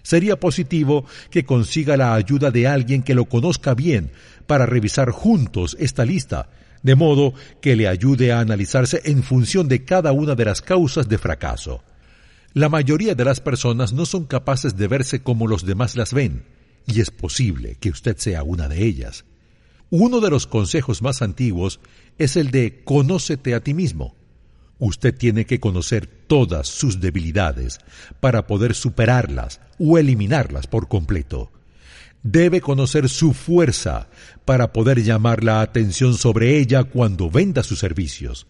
[0.04, 4.12] Sería positivo que consiga la ayuda de alguien que lo conozca bien
[4.46, 6.50] para revisar juntos esta lista,
[6.84, 11.10] de modo que le ayude a analizarse en función de cada una de las causas
[11.10, 11.84] de fracaso.
[12.54, 16.44] La mayoría de las personas no son capaces de verse como los demás las ven,
[16.86, 19.26] y es posible que usted sea una de ellas.
[19.90, 21.80] Uno de los consejos más antiguos
[22.18, 24.16] es el de conócete a ti mismo.
[24.80, 27.80] Usted tiene que conocer todas sus debilidades
[28.20, 31.52] para poder superarlas o eliminarlas por completo.
[32.24, 34.08] Debe conocer su fuerza
[34.46, 38.48] para poder llamar la atención sobre ella cuando venda sus servicios.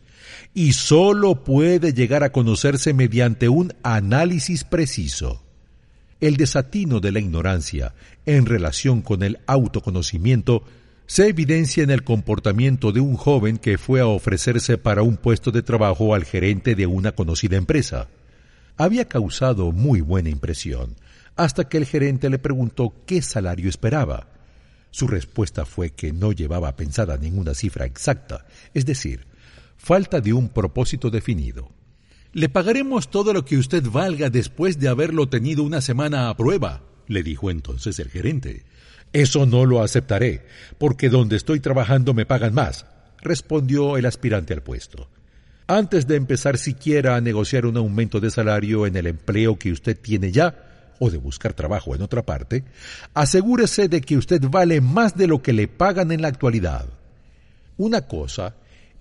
[0.54, 5.44] Y solo puede llegar a conocerse mediante un análisis preciso.
[6.22, 7.94] El desatino de la ignorancia
[8.26, 10.64] en relación con el autoconocimiento
[11.06, 15.52] se evidencia en el comportamiento de un joven que fue a ofrecerse para un puesto
[15.52, 18.08] de trabajo al gerente de una conocida empresa.
[18.78, 20.96] Había causado muy buena impresión,
[21.36, 24.30] hasta que el gerente le preguntó qué salario esperaba.
[24.92, 29.28] Su respuesta fue que no llevaba pensada ninguna cifra exacta, es decir,
[29.76, 31.70] falta de un propósito definido.
[32.32, 36.82] Le pagaremos todo lo que usted valga después de haberlo tenido una semana a prueba,
[37.08, 38.64] le dijo entonces el gerente.
[39.14, 40.46] Eso no lo aceptaré,
[40.78, 42.86] porque donde estoy trabajando me pagan más,
[43.22, 45.08] respondió el aspirante al puesto.
[45.68, 49.98] Antes de empezar siquiera a negociar un aumento de salario en el empleo que usted
[49.98, 52.64] tiene ya, o de buscar trabajo en otra parte,
[53.14, 56.86] asegúrese de que usted vale más de lo que le pagan en la actualidad.
[57.78, 58.56] Una cosa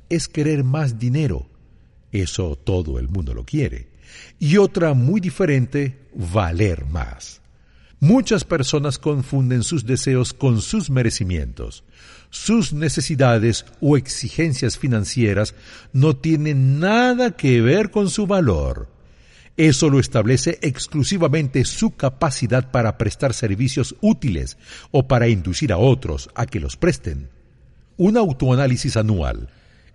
[0.08, 1.48] es querer más dinero,
[2.10, 3.88] eso todo el mundo lo quiere,
[4.38, 7.41] y otra muy diferente, valer más.
[8.02, 11.84] Muchas personas confunden sus deseos con sus merecimientos.
[12.30, 15.54] Sus necesidades o exigencias financieras
[15.92, 18.88] no tienen nada que ver con su valor.
[19.56, 24.58] Eso lo establece exclusivamente su capacidad para prestar servicios útiles
[24.90, 27.28] o para inducir a otros a que los presten.
[27.98, 29.48] Un autoanálisis anual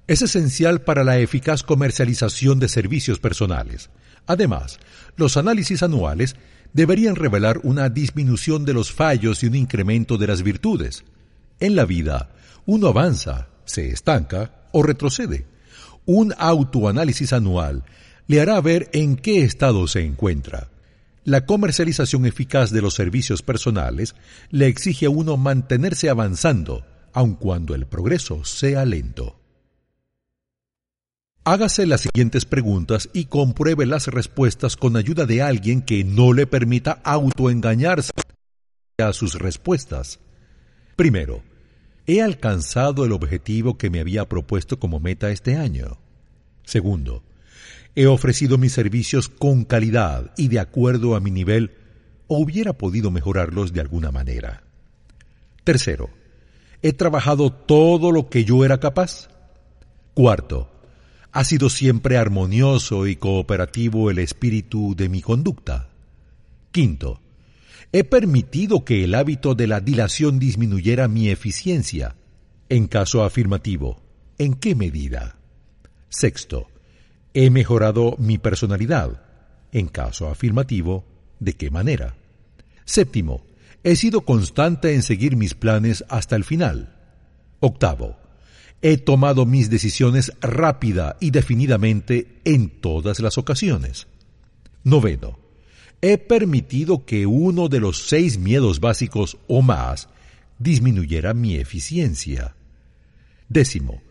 [0.08, 3.89] es esencial para la eficaz comercialización de servicios personales.
[4.28, 4.80] Además,
[5.18, 6.38] los análisis anuales
[6.74, 11.03] deberían revelar una disminución de los fallos y un incremento de las virtudes.
[11.59, 12.30] En la vida,
[12.65, 15.45] uno avanza, se estanca o retrocede.
[16.05, 17.84] Un autoanálisis anual
[18.28, 20.70] le hará ver en qué estado se encuentra.
[21.24, 24.15] La comercialización eficaz de los servicios personales
[24.49, 29.36] le exige a uno mantenerse avanzando, aun cuando el progreso sea lento.
[31.50, 36.45] Hágase las siguientes preguntas y compruebe las respuestas con ayuda de alguien que no le
[36.45, 38.12] permita autoengañarse
[38.98, 40.20] a sus respuestas.
[40.98, 41.43] Primero,
[42.06, 45.98] ¿he alcanzado el objetivo que me había propuesto como meta este año?
[46.66, 47.24] Segundo,
[47.95, 51.72] He ofrecido mis servicios con calidad y de acuerdo a mi nivel
[52.28, 54.64] o hubiera podido mejorarlos de alguna manera.
[55.64, 56.10] Tercero,
[56.82, 59.30] he trabajado todo lo que yo era capaz.
[60.14, 60.76] Cuarto,
[61.38, 65.89] ha sido siempre armonioso y cooperativo el espíritu de mi conducta.
[66.71, 67.21] Quinto,
[67.91, 72.15] he permitido que el hábito de la dilación disminuyera mi eficiencia.
[72.69, 74.01] En caso afirmativo,
[74.39, 75.38] ¿en qué medida?
[76.09, 76.69] Sexto,
[77.35, 79.21] ¿He mejorado mi personalidad?
[79.71, 81.05] En caso afirmativo,
[81.39, 82.15] ¿de qué manera?
[82.83, 83.45] Séptimo,
[83.83, 86.95] he sido constante en seguir mis planes hasta el final.
[87.59, 88.17] Octavo,
[88.82, 94.07] he tomado mis decisiones rápida y definidamente en todas las ocasiones.
[94.84, 95.39] Noveno,
[96.01, 100.09] he permitido que uno de los seis miedos básicos o más
[100.59, 102.55] disminuyera mi eficiencia.
[103.49, 104.01] Décimo,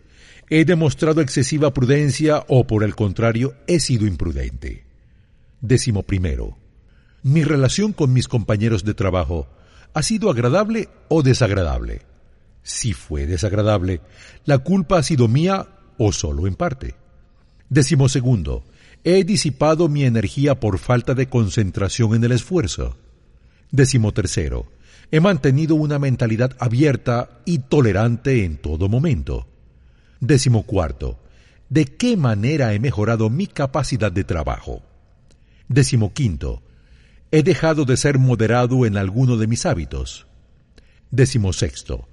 [0.48, 4.84] he demostrado excesiva prudencia o por el contrario he sido imprudente.
[5.60, 6.56] Décimo primero.
[7.22, 9.48] Mi relación con mis compañeros de trabajo
[9.94, 12.02] ha sido agradable o desagradable.
[12.66, 14.00] Si fue desagradable,
[14.44, 16.96] la culpa ha sido mía o solo en parte.
[17.70, 18.64] Décimo segundo.
[19.04, 22.96] He disipado mi energía por falta de concentración en el esfuerzo.
[23.70, 24.66] Décimo tercero.
[25.12, 29.46] He mantenido una mentalidad abierta y tolerante en todo momento.
[30.18, 31.20] Décimo cuarto.
[31.68, 34.82] ¿De qué manera he mejorado mi capacidad de trabajo?
[35.68, 36.64] Décimo quinto.
[37.30, 40.26] He dejado de ser moderado en alguno de mis hábitos.
[41.12, 42.08] Décimo sexto.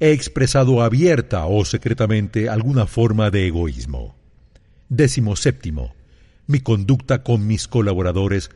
[0.00, 4.14] He expresado abierta o secretamente alguna forma de egoísmo.
[4.88, 5.94] Décimo séptimo.
[6.46, 8.50] Mi conducta con mis colaboradores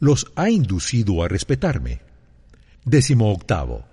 [0.00, 2.00] los ha inducido a respetarme.
[2.84, 3.84] Décimo octavo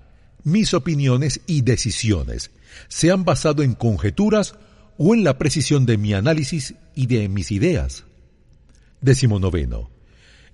[0.44, 2.52] mis opiniones y decisiones
[2.88, 4.56] se han basado en conjeturas
[4.98, 8.06] o en la precisión de mi análisis y de mis ideas.
[9.02, 9.90] Décimo noveno.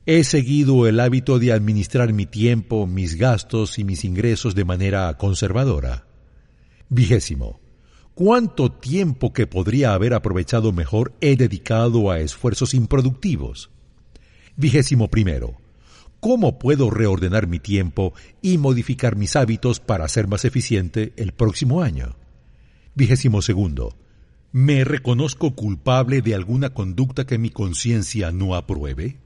[0.06, 5.12] He seguido el hábito de administrar mi tiempo, mis gastos y mis ingresos de manera
[5.18, 6.06] conservadora.
[6.90, 7.60] Vigésimo.
[8.14, 13.70] ¿Cuánto tiempo que podría haber aprovechado mejor he dedicado a esfuerzos improductivos?
[14.56, 15.58] Vigésimo primero.
[16.20, 21.82] ¿Cómo puedo reordenar mi tiempo y modificar mis hábitos para ser más eficiente el próximo
[21.82, 22.16] año?
[22.96, 23.98] Vigésimo segundo.
[24.52, 29.18] ¿Me reconozco culpable de alguna conducta que mi conciencia no apruebe?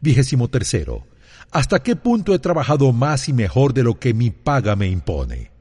[0.00, 1.06] Vigésimo tercero.
[1.50, 5.57] ¿Hasta qué punto he trabajado más y mejor de lo que mi paga me impone?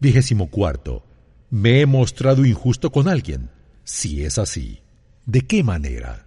[0.00, 1.04] Vigésimo cuarto.
[1.50, 3.50] ¿Me he mostrado injusto con alguien?
[3.84, 4.80] Si es así,
[5.26, 6.26] ¿de qué manera?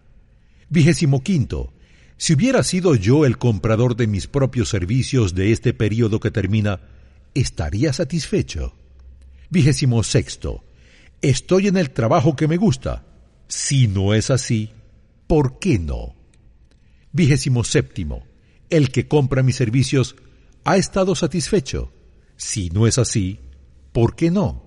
[0.69, 1.73] Vigésimo quinto.
[2.17, 6.81] Si hubiera sido yo el comprador de mis propios servicios de este periodo que termina,
[7.33, 8.75] ¿estaría satisfecho?
[9.49, 10.63] Vigésimo sexto.
[11.21, 13.05] Estoy en el trabajo que me gusta.
[13.47, 14.71] Si no es así,
[15.27, 16.15] ¿por qué no?
[17.11, 18.25] Vigésimo séptimo.
[18.69, 20.15] El que compra mis servicios
[20.63, 21.93] ha estado satisfecho.
[22.37, 23.39] Si no es así,
[23.91, 24.63] ¿por qué no?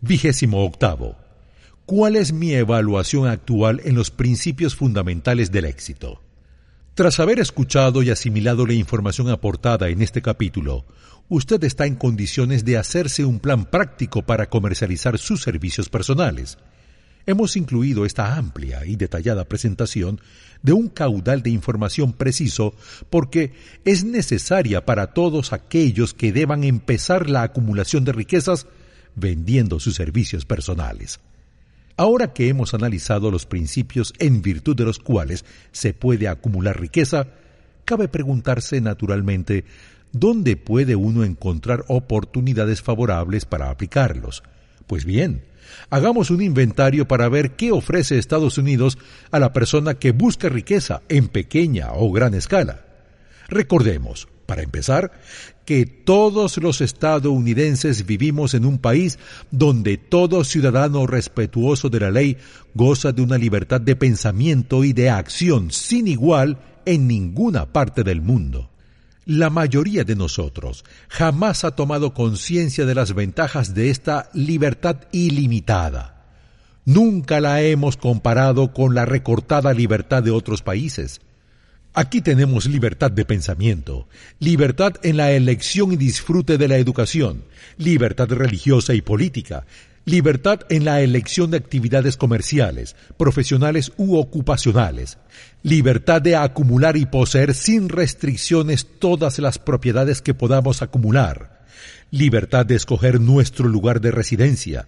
[0.00, 1.16] Vigésimo octavo.
[1.86, 6.20] ¿Cuál es mi evaluación actual en los principios fundamentales del éxito?
[6.94, 10.86] Tras haber escuchado y asimilado la información aportada en este capítulo,
[11.28, 16.58] usted está en condiciones de hacerse un plan práctico para comercializar sus servicios personales.
[17.26, 20.20] Hemos incluido esta amplia y detallada presentación
[20.62, 22.74] de un caudal de información preciso
[23.10, 23.52] porque
[23.84, 28.68] es necesaria para todos aquellos que deban empezar la acumulación de riquezas
[29.16, 31.18] vendiendo sus servicios personales.
[31.96, 37.26] Ahora que hemos analizado los principios en virtud de los cuales se puede acumular riqueza,
[37.84, 39.64] cabe preguntarse naturalmente
[40.12, 44.44] dónde puede uno encontrar oportunidades favorables para aplicarlos.
[44.86, 45.42] Pues bien,
[45.90, 48.98] hagamos un inventario para ver qué ofrece Estados Unidos
[49.30, 52.84] a la persona que busca riqueza en pequeña o gran escala.
[53.48, 55.12] Recordemos, para empezar,
[55.64, 59.18] que todos los estadounidenses vivimos en un país
[59.50, 62.36] donde todo ciudadano respetuoso de la ley
[62.74, 68.22] goza de una libertad de pensamiento y de acción sin igual en ninguna parte del
[68.22, 68.70] mundo.
[69.28, 76.24] La mayoría de nosotros jamás ha tomado conciencia de las ventajas de esta libertad ilimitada.
[76.84, 81.20] Nunca la hemos comparado con la recortada libertad de otros países.
[81.92, 84.06] Aquí tenemos libertad de pensamiento,
[84.38, 87.42] libertad en la elección y disfrute de la educación,
[87.78, 89.66] libertad religiosa y política,
[90.06, 95.18] libertad en la elección de actividades comerciales, profesionales u ocupacionales,
[95.64, 101.64] libertad de acumular y poseer sin restricciones todas las propiedades que podamos acumular,
[102.12, 104.86] libertad de escoger nuestro lugar de residencia,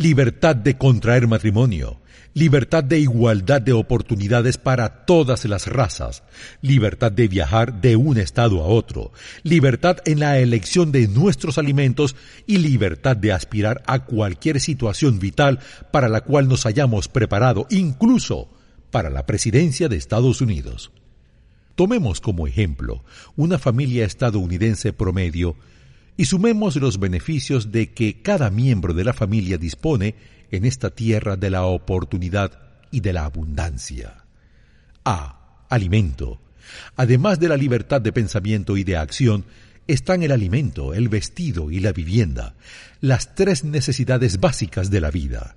[0.00, 2.00] libertad de contraer matrimonio,
[2.32, 6.22] libertad de igualdad de oportunidades para todas las razas,
[6.62, 12.16] libertad de viajar de un estado a otro, libertad en la elección de nuestros alimentos
[12.46, 15.58] y libertad de aspirar a cualquier situación vital
[15.90, 18.48] para la cual nos hayamos preparado, incluso
[18.90, 20.92] para la presidencia de Estados Unidos.
[21.74, 23.04] Tomemos como ejemplo
[23.36, 25.56] una familia estadounidense promedio
[26.16, 30.14] y sumemos los beneficios de que cada miembro de la familia dispone
[30.50, 32.58] en esta tierra de la oportunidad
[32.90, 34.24] y de la abundancia.
[35.04, 35.66] A.
[35.68, 36.40] Alimento.
[36.96, 39.44] Además de la libertad de pensamiento y de acción,
[39.86, 42.54] están el alimento, el vestido y la vivienda,
[43.00, 45.56] las tres necesidades básicas de la vida.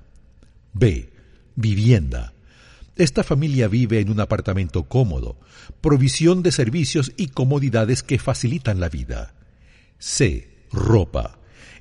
[0.73, 1.11] B.
[1.55, 2.33] Vivienda.
[2.95, 5.39] Esta familia vive en un apartamento cómodo,
[5.81, 9.33] provisión de servicios y comodidades que facilitan la vida.
[10.05, 10.49] C.
[10.69, 11.39] Ropa.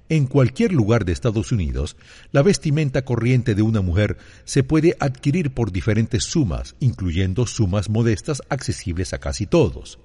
[0.08, 1.96] En cualquier lugar de Estados Unidos,
[2.30, 8.40] la vestimenta corriente de una mujer se puede adquirir por diferentes sumas, incluyendo sumas modestas
[8.48, 9.98] accesibles a casi todos.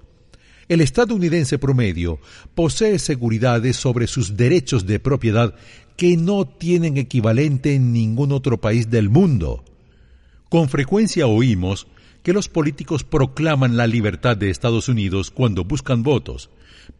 [0.66, 2.18] El estadounidense promedio
[2.56, 5.54] posee seguridades sobre sus derechos de propiedad
[5.96, 9.64] que no tienen equivalente en ningún otro país del mundo.
[10.48, 11.86] Con frecuencia oímos
[12.24, 16.50] que los políticos proclaman la libertad de Estados Unidos cuando buscan votos,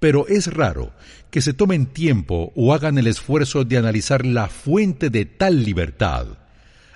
[0.01, 0.93] pero es raro
[1.31, 6.27] que se tomen tiempo o hagan el esfuerzo de analizar la fuente de tal libertad.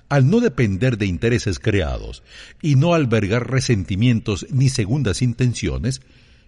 [0.08, 2.22] Al no depender de intereses creados
[2.60, 6.02] y no albergar resentimientos ni segundas intenciones,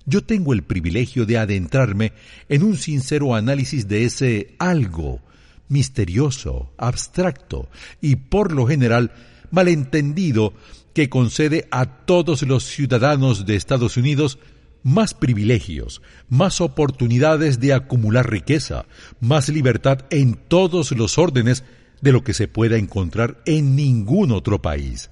[0.07, 2.13] yo tengo el privilegio de adentrarme
[2.49, 5.21] en un sincero análisis de ese algo
[5.69, 7.71] misterioso, abstracto
[8.03, 9.13] y por lo general
[9.51, 10.53] malentendido
[10.93, 14.39] que concede a todos los ciudadanos de Estados Unidos
[14.85, 18.87] más privilegios, más oportunidades de acumular riqueza,
[19.19, 21.65] más libertad en todos los órdenes
[22.03, 25.11] de lo que se pueda encontrar en ningún otro país.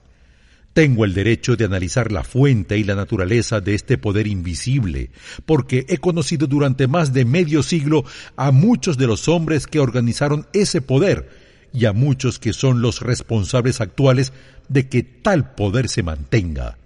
[0.74, 5.10] Tengo el derecho de analizar la fuente y la naturaleza de este poder invisible,
[5.44, 8.04] porque he conocido durante más de medio siglo
[8.36, 11.28] a muchos de los hombres que organizaron ese poder
[11.74, 14.32] y a muchos que son los responsables actuales
[14.68, 16.76] de que tal poder se mantenga.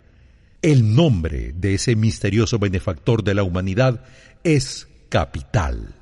[0.62, 4.04] El nombre de ese misterioso benefactor de la humanidad
[4.42, 5.94] es capital.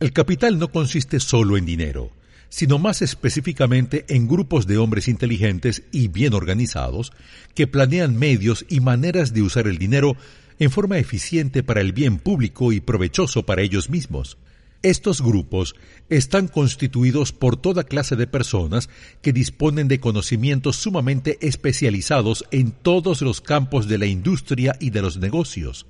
[0.00, 2.12] El capital no consiste solo en dinero,
[2.48, 7.12] sino más específicamente en grupos de hombres inteligentes y bien organizados
[7.54, 10.16] que planean medios y maneras de usar el dinero
[10.58, 14.38] en forma eficiente para el bien público y provechoso para ellos mismos.
[14.82, 15.74] Estos grupos
[16.08, 18.88] están constituidos por toda clase de personas
[19.22, 25.02] que disponen de conocimientos sumamente especializados en todos los campos de la industria y de
[25.02, 25.86] los negocios.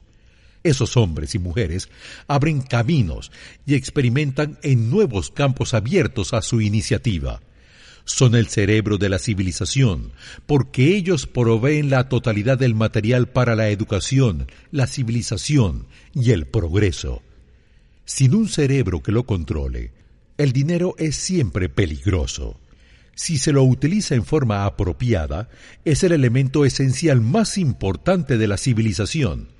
[0.64, 1.90] Esos hombres y mujeres
[2.28, 3.30] abren caminos
[3.66, 7.42] y experimentan en nuevos campos abiertos a su iniciativa.
[8.06, 10.12] Son el cerebro de la civilización,
[10.46, 17.22] porque ellos proveen la totalidad del material para la educación, la civilización y el progreso.
[18.08, 19.92] Sin un cerebro que lo controle,
[20.38, 22.58] el dinero es siempre peligroso.
[23.14, 25.50] Si se lo utiliza en forma apropiada,
[25.84, 29.50] es el elemento esencial más importante de la civilización.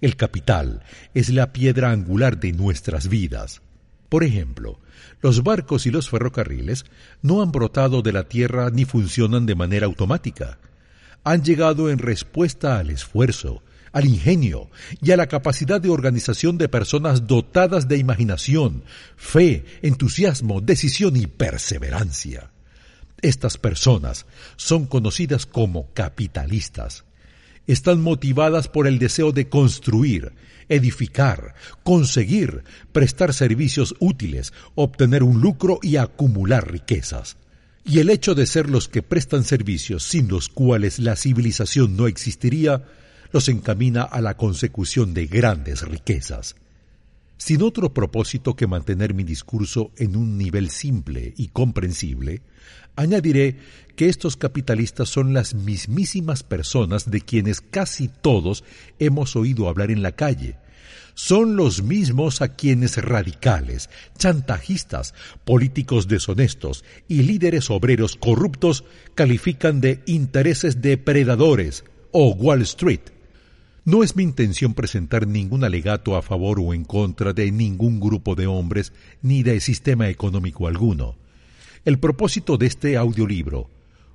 [0.00, 0.82] El capital
[1.14, 3.62] es la piedra angular de nuestras vidas.
[4.08, 4.80] Por ejemplo,
[5.20, 6.84] los barcos y los ferrocarriles
[7.22, 10.58] no han brotado de la tierra ni funcionan de manera automática.
[11.22, 13.62] Han llegado en respuesta al esfuerzo,
[13.92, 14.70] al ingenio
[15.00, 18.84] y a la capacidad de organización de personas dotadas de imaginación,
[19.16, 22.50] fe, entusiasmo, decisión y perseverancia.
[23.20, 27.04] Estas personas son conocidas como capitalistas.
[27.68, 30.32] Están motivadas por el deseo de construir,
[30.68, 31.54] edificar,
[31.84, 37.36] conseguir, prestar servicios útiles, obtener un lucro y acumular riquezas.
[37.84, 42.08] Y el hecho de ser los que prestan servicios sin los cuales la civilización no
[42.08, 42.84] existiría,
[43.32, 46.56] los encamina a la consecución de grandes riquezas.
[47.38, 52.42] Sin otro propósito que mantener mi discurso en un nivel simple y comprensible,
[52.94, 53.56] añadiré
[53.96, 58.62] que estos capitalistas son las mismísimas personas de quienes casi todos
[58.98, 60.56] hemos oído hablar en la calle,
[61.14, 65.14] son los mismos a quienes radicales, chantajistas,
[65.44, 68.84] políticos deshonestos y líderes obreros corruptos
[69.14, 73.00] califican de intereses depredadores o Wall Street.
[73.84, 78.36] No es mi intención presentar ningún alegato a favor o en contra de ningún grupo
[78.36, 78.92] de hombres
[79.22, 81.16] ni de sistema económico alguno.
[81.84, 83.68] El propósito de este audiolibro,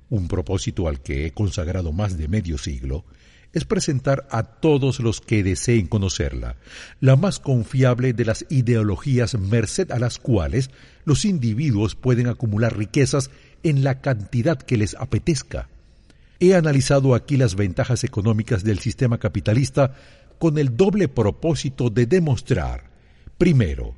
[0.08, 3.04] un propósito al que he consagrado más de medio siglo,
[3.52, 6.56] es presentar a todos los que deseen conocerla,
[7.00, 10.70] la más confiable de las ideologías merced a las cuales
[11.04, 13.30] los individuos pueden acumular riquezas
[13.62, 15.68] en la cantidad que les apetezca.
[16.40, 19.94] He analizado aquí las ventajas económicas del sistema capitalista
[20.38, 22.84] con el doble propósito de demostrar,
[23.38, 23.94] primero,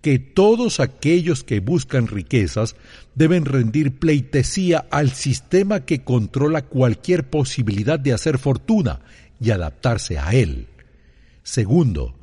[0.00, 2.76] que todos aquellos que buscan riquezas
[3.14, 9.00] deben rendir pleitesía al sistema que controla cualquier posibilidad de hacer fortuna
[9.40, 10.66] y adaptarse a él.
[11.42, 12.14] Segundo,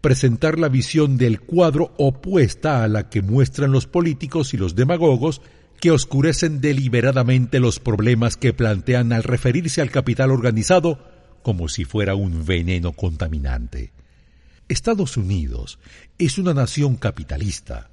[0.00, 5.42] presentar la visión del cuadro opuesta a la que muestran los políticos y los demagogos
[5.80, 10.98] que oscurecen deliberadamente los problemas que plantean al referirse al capital organizado
[11.42, 13.92] como si fuera un veneno contaminante.
[14.68, 15.78] Estados Unidos
[16.18, 17.90] es una nación capitalista.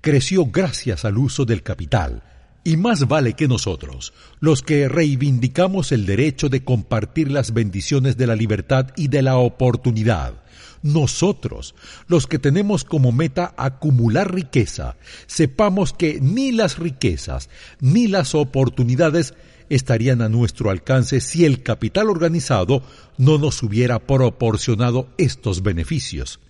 [0.00, 2.22] Creció gracias al uso del capital,
[2.64, 8.26] y más vale que nosotros, los que reivindicamos el derecho de compartir las bendiciones de
[8.26, 10.39] la libertad y de la oportunidad,
[10.82, 11.74] nosotros,
[12.08, 14.96] los que tenemos como meta acumular riqueza,
[15.26, 17.50] sepamos que ni las riquezas
[17.80, 19.34] ni las oportunidades
[19.68, 22.82] estarían a nuestro alcance si el capital organizado
[23.18, 26.40] no nos hubiera proporcionado estos beneficios.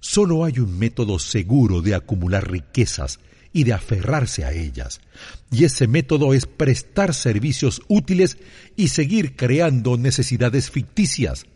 [0.00, 3.18] Solo hay un método seguro de acumular riquezas
[3.54, 5.00] y de aferrarse a ellas,
[5.50, 8.36] y ese método es prestar servicios útiles
[8.76, 11.46] y seguir creando necesidades ficticias.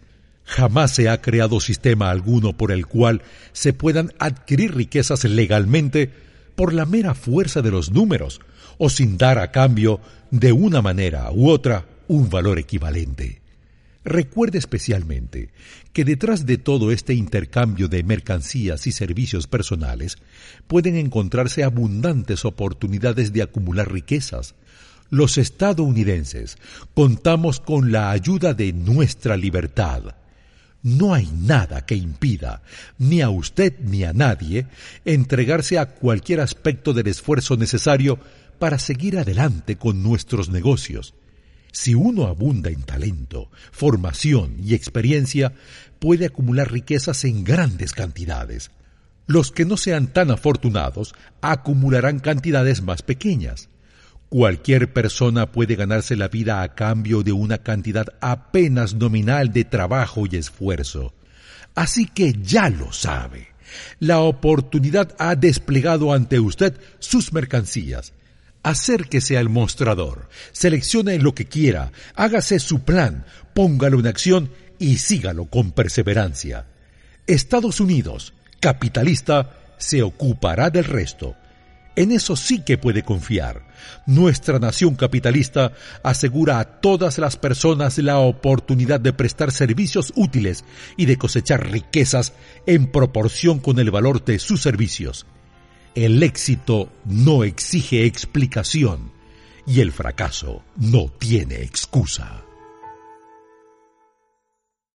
[0.48, 3.20] Jamás se ha creado sistema alguno por el cual
[3.52, 6.10] se puedan adquirir riquezas legalmente
[6.56, 8.40] por la mera fuerza de los números,
[8.78, 10.00] o sin dar a cambio,
[10.30, 13.42] de una manera u otra, un valor equivalente.
[14.04, 15.50] Recuerde especialmente
[15.92, 20.16] que detrás de todo este intercambio de mercancías y servicios personales
[20.66, 24.54] pueden encontrarse abundantes oportunidades de acumular riquezas.
[25.10, 26.56] Los estadounidenses
[26.94, 30.14] contamos con la ayuda de nuestra libertad.
[30.82, 32.62] No hay nada que impida,
[32.98, 34.66] ni a usted ni a nadie,
[35.04, 38.18] entregarse a cualquier aspecto del esfuerzo necesario
[38.58, 41.14] para seguir adelante con nuestros negocios.
[41.72, 45.52] Si uno abunda en talento, formación y experiencia,
[45.98, 48.70] puede acumular riquezas en grandes cantidades.
[49.26, 53.68] Los que no sean tan afortunados acumularán cantidades más pequeñas.
[54.28, 60.24] Cualquier persona puede ganarse la vida a cambio de una cantidad apenas nominal de trabajo
[60.30, 61.14] y esfuerzo.
[61.74, 63.48] Así que ya lo sabe.
[64.00, 68.12] La oportunidad ha desplegado ante usted sus mercancías
[68.62, 73.24] Acérquese al mostrador, seleccione lo que quiera, hágase su plan,
[73.54, 76.66] póngalo en acción y sígalo con perseverancia.
[77.26, 81.36] Estados Unidos, capitalista, se ocupará del resto.
[81.96, 83.66] En eso sí que puede confiar.
[84.06, 90.64] Nuestra nación capitalista asegura a todas las personas la oportunidad de prestar servicios útiles
[90.96, 92.32] y de cosechar riquezas
[92.66, 95.26] en proporción con el valor de sus servicios.
[95.94, 99.10] El éxito no exige explicación
[99.66, 102.47] y el fracaso no tiene excusa.